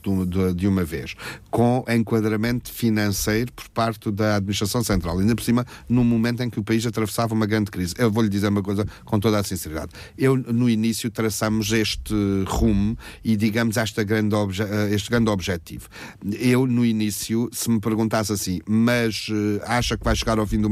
[0.53, 1.15] de uma vez,
[1.49, 6.59] com enquadramento financeiro por parte da Administração Central, ainda por cima, num momento em que
[6.59, 7.95] o país atravessava uma grande crise.
[7.97, 9.91] Eu vou-lhe dizer uma coisa com toda a sinceridade.
[10.15, 12.13] Eu, no início, traçamos este
[12.45, 14.35] rumo e, digamos, esta grande
[14.91, 15.87] este grande objetivo.
[16.39, 19.27] Eu, no início, se me perguntasse assim, mas
[19.63, 20.69] acha que vai chegar ao fim do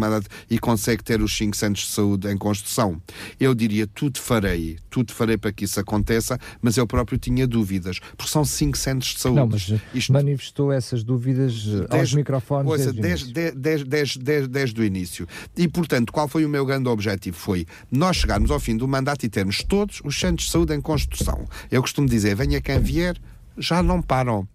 [0.49, 3.01] e consegue ter os 5 centros de saúde em construção.
[3.39, 7.99] Eu diria, tudo farei, tudo farei para que isso aconteça, mas eu próprio tinha dúvidas,
[8.17, 9.39] porque são 5 centros de saúde.
[9.39, 10.13] Não, mas Isto...
[10.13, 15.27] manifestou essas dúvidas dez, aos microfones ouça, desde, desde, desde, desde, desde, desde o início.
[15.55, 17.37] E, portanto, qual foi o meu grande objetivo?
[17.37, 20.81] Foi nós chegarmos ao fim do mandato e termos todos os centros de saúde em
[20.81, 21.47] construção.
[21.71, 23.17] Eu costumo dizer, venha quem vier,
[23.57, 24.47] já não param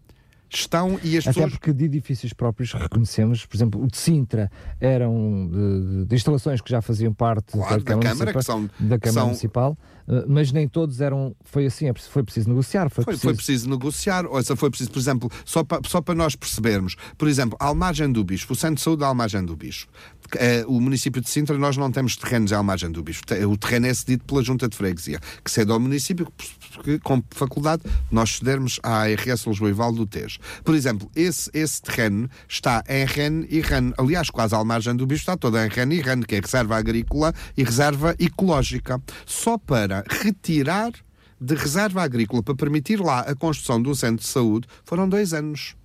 [0.56, 1.52] estão e as Até pessoas...
[1.52, 6.70] porque de edifícios próprios reconhecemos, por exemplo, o de Sintra eram de, de instalações que
[6.70, 9.26] já faziam parte claro, da, Câmara, Câmara, Municipal, são, da Câmara são...
[9.26, 12.88] Municipal, eh, mas nem todos eram, foi assim, é foi preciso negociar.
[12.90, 13.22] Foi, foi, preciso...
[13.22, 16.96] foi preciso negociar, ou seja, foi preciso, por exemplo, só para, só para nós percebermos,
[17.16, 19.90] por exemplo, a Almagem do Bispo, o Centro de Saúde da Almagem do Bispo,
[20.36, 23.24] é, o município de Sintra, nós não temos terrenos à margem do Bispo.
[23.48, 26.30] O terreno é cedido pela Junta de Freguesia, que cede ao município,
[26.74, 30.38] porque com faculdade nós cedermos à ARS Lisboa e Val do Tejo.
[30.64, 33.92] Por exemplo, esse, esse terreno está em REN e REN.
[33.96, 36.76] Aliás, quase à margem do Bispo está toda em REN e REN, que é reserva
[36.76, 39.00] agrícola e reserva ecológica.
[39.24, 40.92] Só para retirar
[41.40, 45.76] de reserva agrícola para permitir lá a construção um centro de saúde foram dois anos.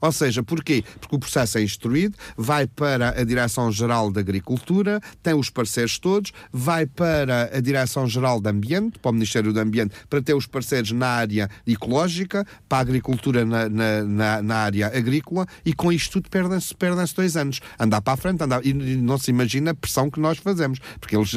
[0.00, 0.84] Ou seja, porquê?
[1.00, 6.32] Porque o processo é instruído, vai para a Direção-Geral da Agricultura, tem os parceiros todos,
[6.52, 10.92] vai para a Direção-Geral do Ambiente, para o Ministério do Ambiente, para ter os parceiros
[10.92, 16.12] na área ecológica, para a agricultura na, na, na, na área agrícola, e com isto
[16.12, 17.60] tudo perdem-se perdem dois anos.
[17.78, 21.16] Andar para a frente, andar, e não se imagina a pressão que nós fazemos, porque
[21.16, 21.32] eles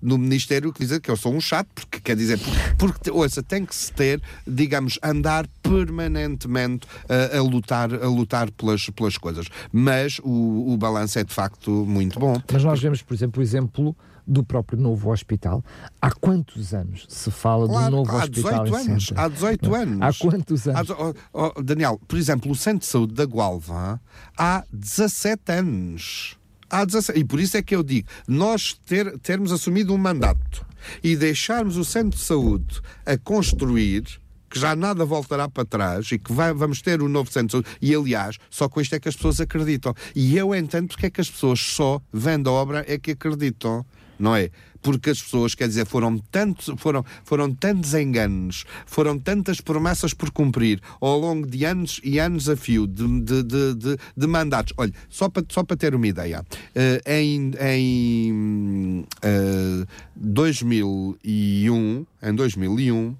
[0.00, 2.38] no Ministério dizem que eu sou um chato, porque quer dizer,
[2.78, 8.88] porque, ouça, tem que se ter, digamos, andar permanentemente a, a lutar, a lutar pelas,
[8.90, 9.48] pelas coisas.
[9.72, 12.40] Mas o, o balanço é de facto muito bom.
[12.52, 13.96] Mas nós vemos, por exemplo, o exemplo
[14.26, 15.62] do próprio novo hospital.
[16.00, 20.00] Há quantos anos se fala claro, do novo há hospital 18 anos, Há 18 anos.
[20.00, 20.90] Há quantos anos?
[20.90, 21.14] Há, oh,
[21.56, 24.00] oh, Daniel, por exemplo, o Centro de Saúde da Gualva
[24.36, 26.38] há 17 anos.
[26.70, 30.66] Há 17, e por isso é que eu digo, nós ter, termos assumido um mandato
[31.02, 34.23] e deixarmos o Centro de Saúde a construir
[34.54, 37.64] que já nada voltará para trás e que vai, vamos ter um novo centro.
[37.82, 39.92] E, aliás, só com isto é que as pessoas acreditam.
[40.14, 43.84] E eu entendo porque é que as pessoas só vendo a obra é que acreditam,
[44.16, 44.50] não é?
[44.80, 50.30] Porque as pessoas, quer dizer, foram tantos, foram, foram tantos enganos, foram tantas promessas por
[50.30, 54.72] cumprir ao longo de anos e anos a fio de, de, de, de, mandatos.
[54.76, 63.16] Olha, só para, só para ter uma ideia, uh, em, em uh, 2001, em 2001,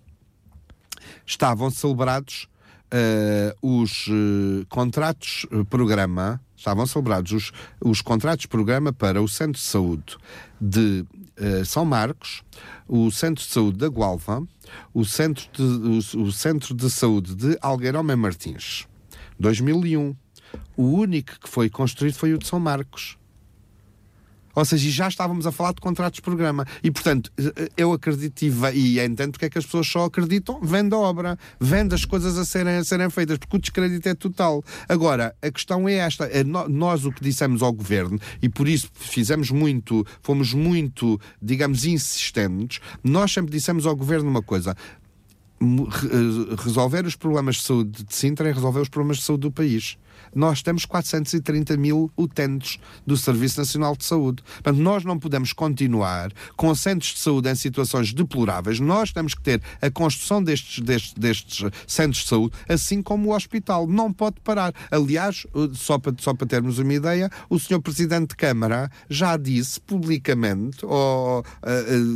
[1.27, 2.49] estavam celebrados
[2.93, 9.61] uh, os uh, contratos eh, programa, estavam celebrados os, os contratos programa para o Centro
[9.61, 10.17] de Saúde
[10.61, 11.05] de
[11.39, 12.43] uh, São Marcos,
[12.87, 14.47] o Centro de Saúde da Gualva,
[14.93, 18.87] o Centro de, o, o Centro de Saúde de Algueirão Martins.
[19.39, 20.17] 2001.
[20.77, 23.19] O único que foi construído foi o de São Marcos.
[24.55, 26.67] Ou seja, já estávamos a falar de contratos de programa.
[26.83, 27.33] E, portanto,
[27.77, 28.43] eu acredito
[28.75, 32.39] e, entendo porque é que as pessoas só acreditam vendo a obra, vendo as coisas
[32.39, 34.63] a serem, a serem feitas, porque o descrédito é total.
[34.89, 38.89] Agora, a questão é esta: é nós o que dissemos ao governo, e por isso
[38.95, 44.77] fizemos muito, fomos muito, digamos, insistentes, nós sempre dissemos ao governo uma coisa
[46.63, 49.97] resolver os problemas de saúde de Sintra é resolver os problemas de saúde do país.
[50.35, 54.43] Nós temos 430 mil utentes do Serviço Nacional de Saúde.
[54.43, 58.81] Portanto, nós não podemos continuar com centros de saúde em situações deploráveis.
[58.81, 63.35] Nós temos que ter a construção destes, destes, destes centros de saúde, assim como o
[63.35, 63.87] hospital.
[63.87, 64.73] Não pode parar.
[64.91, 67.81] Aliás, só para, só para termos uma ideia, o Sr.
[67.81, 71.43] Presidente de Câmara já disse publicamente, uh,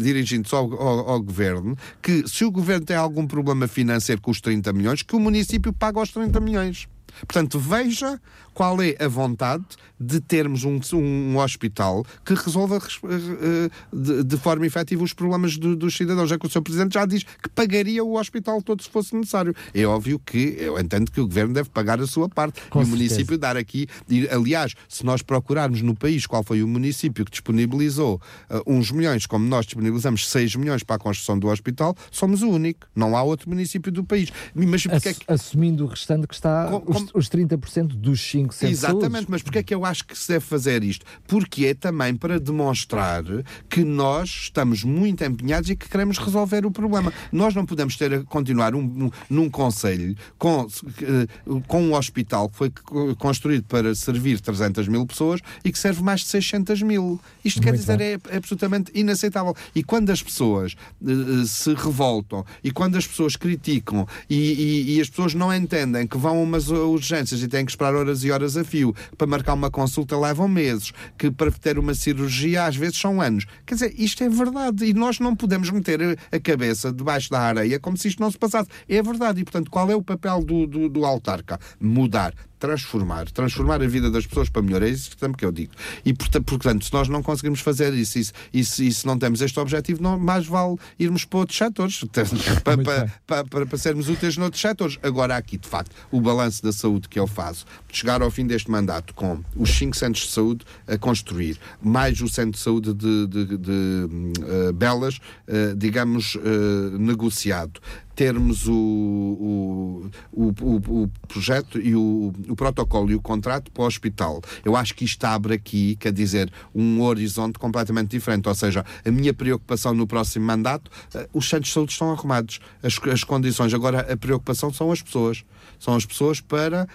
[0.03, 4.41] dirigindo-se ao, ao, ao Governo, que se o Governo tem algum problema financeiro com os
[4.41, 6.89] 30 milhões, que o município paga os 30 milhões.
[7.21, 8.21] Portanto, veja
[8.59, 9.65] qual é a vontade
[10.01, 15.77] de termos um, um hospital que resolva uh, de, de, forma efetiva os problemas do,
[15.77, 16.33] dos cidadãos.
[16.33, 16.63] É que o Sr.
[16.63, 19.55] Presidente já diz que pagaria o hospital todo se fosse necessário.
[19.73, 22.85] É óbvio que eu entendo que o Governo deve pagar a sua parte Com e
[22.85, 22.89] certeza.
[22.89, 23.87] o município dar aqui.
[24.09, 28.91] E, aliás, se nós procurarmos no país qual foi o município que disponibilizou uh, uns
[28.91, 32.89] milhões, como nós disponibilizamos 6 milhões para a construção do hospital, somos o único.
[32.93, 34.33] Não há outro município do país.
[34.53, 35.25] Mas Ass é que...
[35.29, 36.93] Assumindo o restante que está, com, com...
[36.93, 40.45] Os, os 30% dos 5 Exatamente, mas porquê é que eu acho que se deve
[40.45, 41.05] fazer isto?
[41.27, 43.25] Porque é também para demonstrar
[43.69, 47.13] que nós estamos muito empenhados e que queremos resolver o problema.
[47.33, 52.49] Nós não podemos ter a continuar um, um, num conselho com, uh, com um hospital
[52.49, 52.71] que foi
[53.19, 57.21] construído para servir 300 mil pessoas e que serve mais de 600 mil.
[57.45, 59.55] Isto muito quer dizer, é, é, absolutamente inaceitável.
[59.75, 65.01] E quando as pessoas uh, se revoltam e quando as pessoas criticam e, e, e
[65.01, 68.31] as pessoas não entendem que vão a umas urgências e têm que esperar horas e
[68.31, 72.77] horas a fio para marcar uma consulta levam meses, que para ter uma cirurgia às
[72.77, 73.47] vezes são anos.
[73.67, 77.79] Quer dizer, isto é verdade e nós não podemos meter a cabeça debaixo da areia
[77.79, 78.69] como se isto não se passasse.
[78.89, 81.59] É verdade e, portanto, qual é o papel do, do, do autarca?
[81.81, 84.83] Mudar transformar, transformar a vida das pessoas para melhor.
[84.83, 85.73] É isso que eu digo.
[86.05, 90.19] E, portanto, se nós não conseguimos fazer isso e, se, não temos este objetivo, não,
[90.19, 92.05] mais vale irmos para outros setores,
[92.65, 94.99] para, para, para, para, para sermos úteis noutros setores.
[95.03, 98.71] Agora, aqui, de facto, o balanço da saúde que eu faço, chegar ao fim deste
[98.71, 103.27] mandato com os cinco centros de saúde a construir, mais o centro de saúde de,
[103.27, 107.81] de, de, de uh, Belas, uh, digamos, uh, negociado,
[108.19, 114.43] termos o, o, o, o, projeto e o, protocolo e o contrato para o hospital.
[114.65, 118.49] Eu acho que isto abre aqui, quer dizer, um horizonte completamente diferente.
[118.49, 122.59] Ou seja, a minha preocupação no próximo mandato, uh, os centros de saúde estão arrumados,
[122.83, 123.73] as, as condições.
[123.73, 125.45] Agora, a preocupação são as pessoas.
[125.79, 126.87] São as pessoas para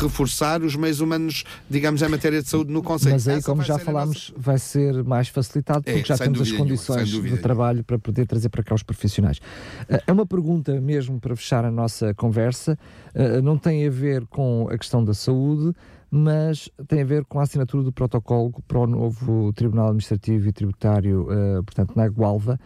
[0.00, 3.14] reforçar os meios humanos, digamos, em matéria de saúde no Conselho.
[3.14, 4.42] Mas aí, Essa como já falámos, nossa...
[4.42, 8.48] vai ser mais facilitado porque é, já temos as condições de trabalho para poder trazer
[8.48, 9.40] para cá os profissionais.
[9.88, 12.78] Eh, é uma pergunta mesmo para fechar a nossa conversa,
[13.14, 15.74] uh, não tem a ver com a questão da saúde,
[16.10, 20.52] mas tem a ver com a assinatura do protocolo para o novo Tribunal Administrativo e
[20.52, 22.60] Tributário, uh, portanto, na Gualva.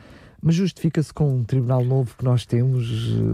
[0.46, 2.86] Mas justifica-se com um tribunal novo que nós temos,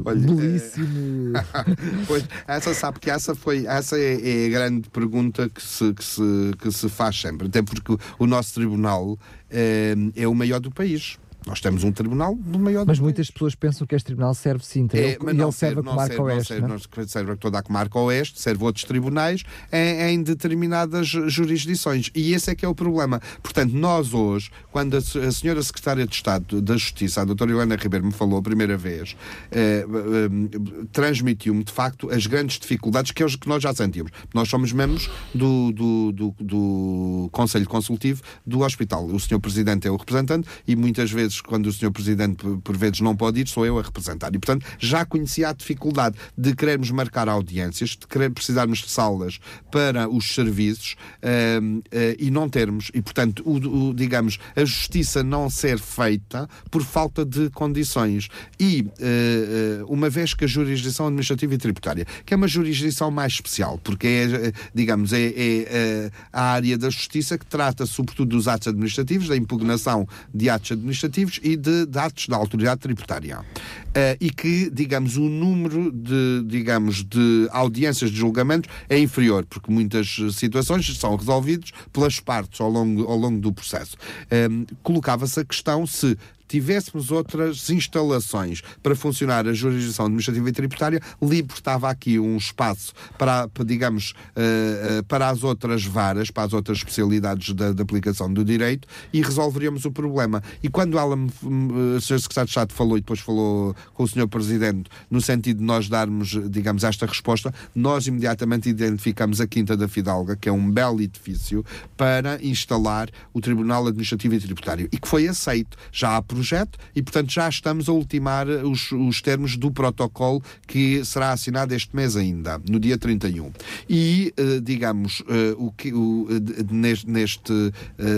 [0.02, 1.36] Olha, belíssimo.
[1.36, 1.44] É...
[2.08, 6.02] pois, essa sabe que essa foi, essa é, é, a grande pergunta que se, que,
[6.02, 6.22] se,
[6.58, 9.18] que se faz sempre, até porque o nosso tribunal
[9.50, 11.18] é, é o maior do país.
[11.46, 14.98] Nós temos um tribunal do maior Mas muitas pessoas pensam que este tribunal serve Sintra
[14.98, 16.52] é, e ele serve a comarca serve, oeste.
[16.54, 17.08] Não serve, não?
[17.08, 22.10] serve a toda a comarca oeste, serve outros tribunais em, em, determinadas jurisdições.
[22.14, 23.20] E esse é que é o problema.
[23.42, 27.76] Portanto, nós hoje, quando a, a senhora Secretária de Estado da Justiça, a doutora Helena
[27.76, 29.16] Ribeiro, me falou a primeira vez,
[29.50, 34.12] eh, eh, transmitiu-me de facto as grandes dificuldades que, que nós já sentimos.
[34.34, 39.06] Nós somos membros do, do, do, do Conselho Consultivo do Hospital.
[39.06, 41.90] O senhor Presidente é o representante e muitas vezes vezes, quando o Sr.
[41.90, 44.28] Presidente por vezes não pode ir, sou eu a representar.
[44.34, 49.38] E, portanto, já conhecia a dificuldade de querermos marcar audiências, de querer precisarmos de salas
[49.70, 51.82] para os serviços uh,
[52.18, 52.90] e não termos.
[52.94, 58.28] E, portanto, o, o, digamos, a justiça não ser feita por falta de condições.
[58.58, 63.32] E, uh, uma vez que a jurisdição administrativa e tributária, que é uma jurisdição mais
[63.32, 68.68] especial, porque é, digamos, é, é a área da justiça que trata sobretudo dos atos
[68.68, 73.40] administrativos, da impugnação de atos administrativos, administrativos e de dados da autoridade tributária.
[73.40, 79.70] Uh, e que, digamos, o número de, digamos, de audiências de julgamento é inferior, porque
[79.70, 83.96] muitas situações são resolvidas pelas partes ao longo, ao longo do processo.
[84.24, 86.16] Uh, Colocava-se a questão se
[86.52, 93.48] tivéssemos outras instalações para funcionar a jurisdição administrativa e tributária, libertava aqui um espaço para,
[93.64, 98.86] digamos, uh, para as outras varas, para as outras especialidades da, da, aplicação do direito
[99.14, 100.42] e resolveríamos o problema.
[100.62, 102.18] E quando ela, a Sra.
[102.18, 104.28] Secretária de Estado falou e depois falou com o Sr.
[104.28, 109.88] Presidente, no sentido de nós darmos, digamos, esta resposta, nós imediatamente identificamos a Quinta da
[109.88, 111.64] Fidalga, que é um belo edifício,
[111.96, 115.78] para instalar o Tribunal Administrativo e Tributário e que foi aceito.
[115.90, 120.42] Já há projetos projeto e, portanto, já estamos a ultimar os, os termos do protocolo
[120.66, 123.52] que será assinado este mês ainda, no dia 31.
[123.88, 125.24] E, uh, digamos, uh,
[125.56, 126.26] o que, o,
[126.70, 127.52] neste, neste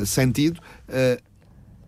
[0.06, 0.60] sentido,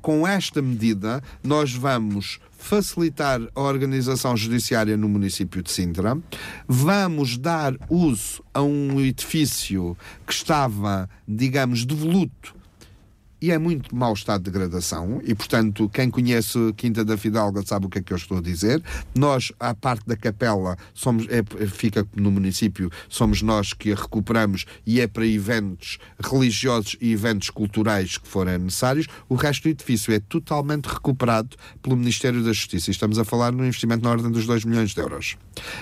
[0.01, 6.17] com esta medida, nós vamos facilitar a organização judiciária no município de Sintra,
[6.67, 12.55] vamos dar uso a um edifício que estava, digamos, devoluto
[13.47, 17.87] e é muito mau estado de degradação e, portanto, quem conhece Quinta da Fidalga sabe
[17.87, 18.83] o que é que eu estou a dizer.
[19.15, 24.65] Nós, à parte da capela, somos, é, fica no município, somos nós que a recuperamos
[24.85, 29.07] e é para eventos religiosos e eventos culturais que forem necessários.
[29.29, 32.91] O resto do edifício é totalmente recuperado pelo Ministério da Justiça.
[32.91, 35.37] Estamos a falar num investimento na ordem dos 2 milhões de euros.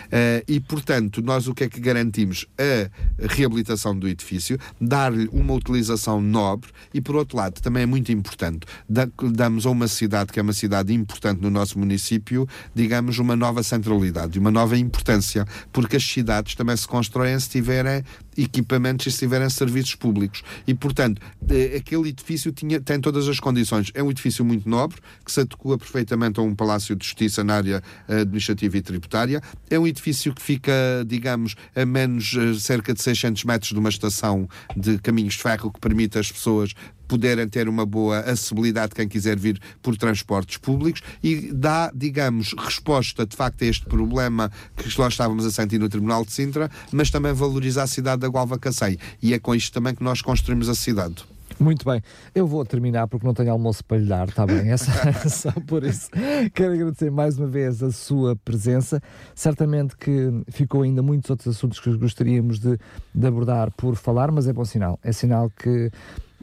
[0.06, 2.46] Uh, e, portanto, nós o que é que garantimos?
[2.58, 2.90] A
[3.26, 8.66] reabilitação do edifício, dar-lhe uma utilização nobre e, por outro lado, também é muito importante.
[8.88, 13.62] Damos a uma cidade que é uma cidade importante no nosso município, digamos, uma nova
[13.62, 18.02] centralidade, uma nova importância, porque as cidades também se constroem se tiverem
[18.36, 20.42] equipamentos e se tiverem serviços públicos.
[20.66, 23.90] E, portanto, eh, aquele edifício tinha, tem todas as condições.
[23.94, 27.54] É um edifício muito nobre, que se adequa perfeitamente a um palácio de justiça na
[27.54, 29.40] área eh, administrativa e tributária.
[29.70, 30.72] É um edifício que fica,
[31.06, 35.72] digamos, a menos eh, cerca de 600 metros de uma estação de caminhos de ferro,
[35.72, 36.74] que permite às pessoas
[37.06, 43.26] poderem ter uma boa acessibilidade quem quiser vir por transportes públicos e dá, digamos, resposta
[43.26, 47.10] de facto a este problema que nós estávamos a sentir no Tribunal de Sintra, mas
[47.10, 48.98] também valoriza a cidade da Gualva Cacém.
[49.22, 51.24] E é com isto também que nós construímos a cidade.
[51.58, 52.02] Muito bem,
[52.34, 54.70] eu vou terminar porque não tenho almoço para lhe dar, está bem?
[54.70, 56.10] É só, é só, por isso.
[56.52, 59.00] Quero agradecer mais uma vez a sua presença.
[59.34, 62.78] Certamente que ficou ainda muitos outros assuntos que gostaríamos de,
[63.14, 64.98] de abordar por falar, mas é bom sinal.
[65.02, 65.90] É sinal que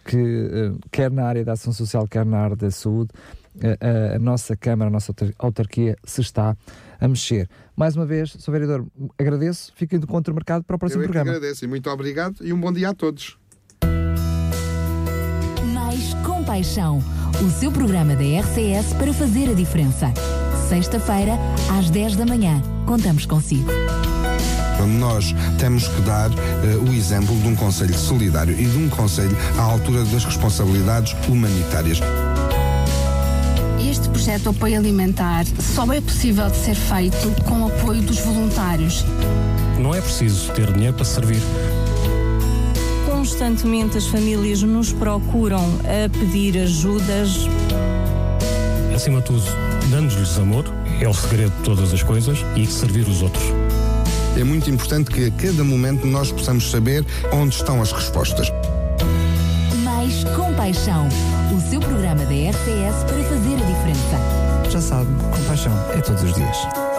[0.05, 3.09] que, uh, quer na área da ação social, quer na área da saúde,
[3.55, 6.55] uh, a nossa Câmara, a nossa autarquia se está
[6.99, 7.49] a mexer.
[7.75, 8.51] Mais uma vez, Sr.
[8.51, 8.85] Vereador,
[9.17, 11.31] agradeço, fiquem de contra mercado para o próximo Eu é programa.
[11.31, 13.37] agradeço e muito obrigado e um bom dia a todos.
[15.73, 16.99] Mais compaixão,
[17.43, 20.13] o seu programa da RCS para fazer a diferença.
[20.69, 21.33] Sexta-feira,
[21.77, 22.61] às 10 da manhã.
[22.85, 23.69] Contamos consigo.
[24.85, 29.35] Nós temos que dar uh, o exemplo de um Conselho solidário e de um Conselho
[29.57, 31.99] à altura das responsabilidades humanitárias.
[33.79, 38.19] Este projeto de apoio alimentar só é possível de ser feito com o apoio dos
[38.19, 39.05] voluntários.
[39.79, 41.41] Não é preciso ter dinheiro para servir.
[43.05, 47.47] Constantemente as famílias nos procuram a pedir ajudas.
[48.95, 49.43] Acima de tudo,
[49.89, 50.65] dando-lhes amor,
[50.99, 53.43] é o segredo de todas as coisas e servir os outros.
[54.37, 58.47] É muito importante que a cada momento nós possamos saber onde estão as respostas.
[59.83, 61.07] Mais compaixão,
[61.55, 64.69] o seu programa da RTS para fazer a diferença.
[64.71, 66.90] Já sabe, compaixão é todos os dias.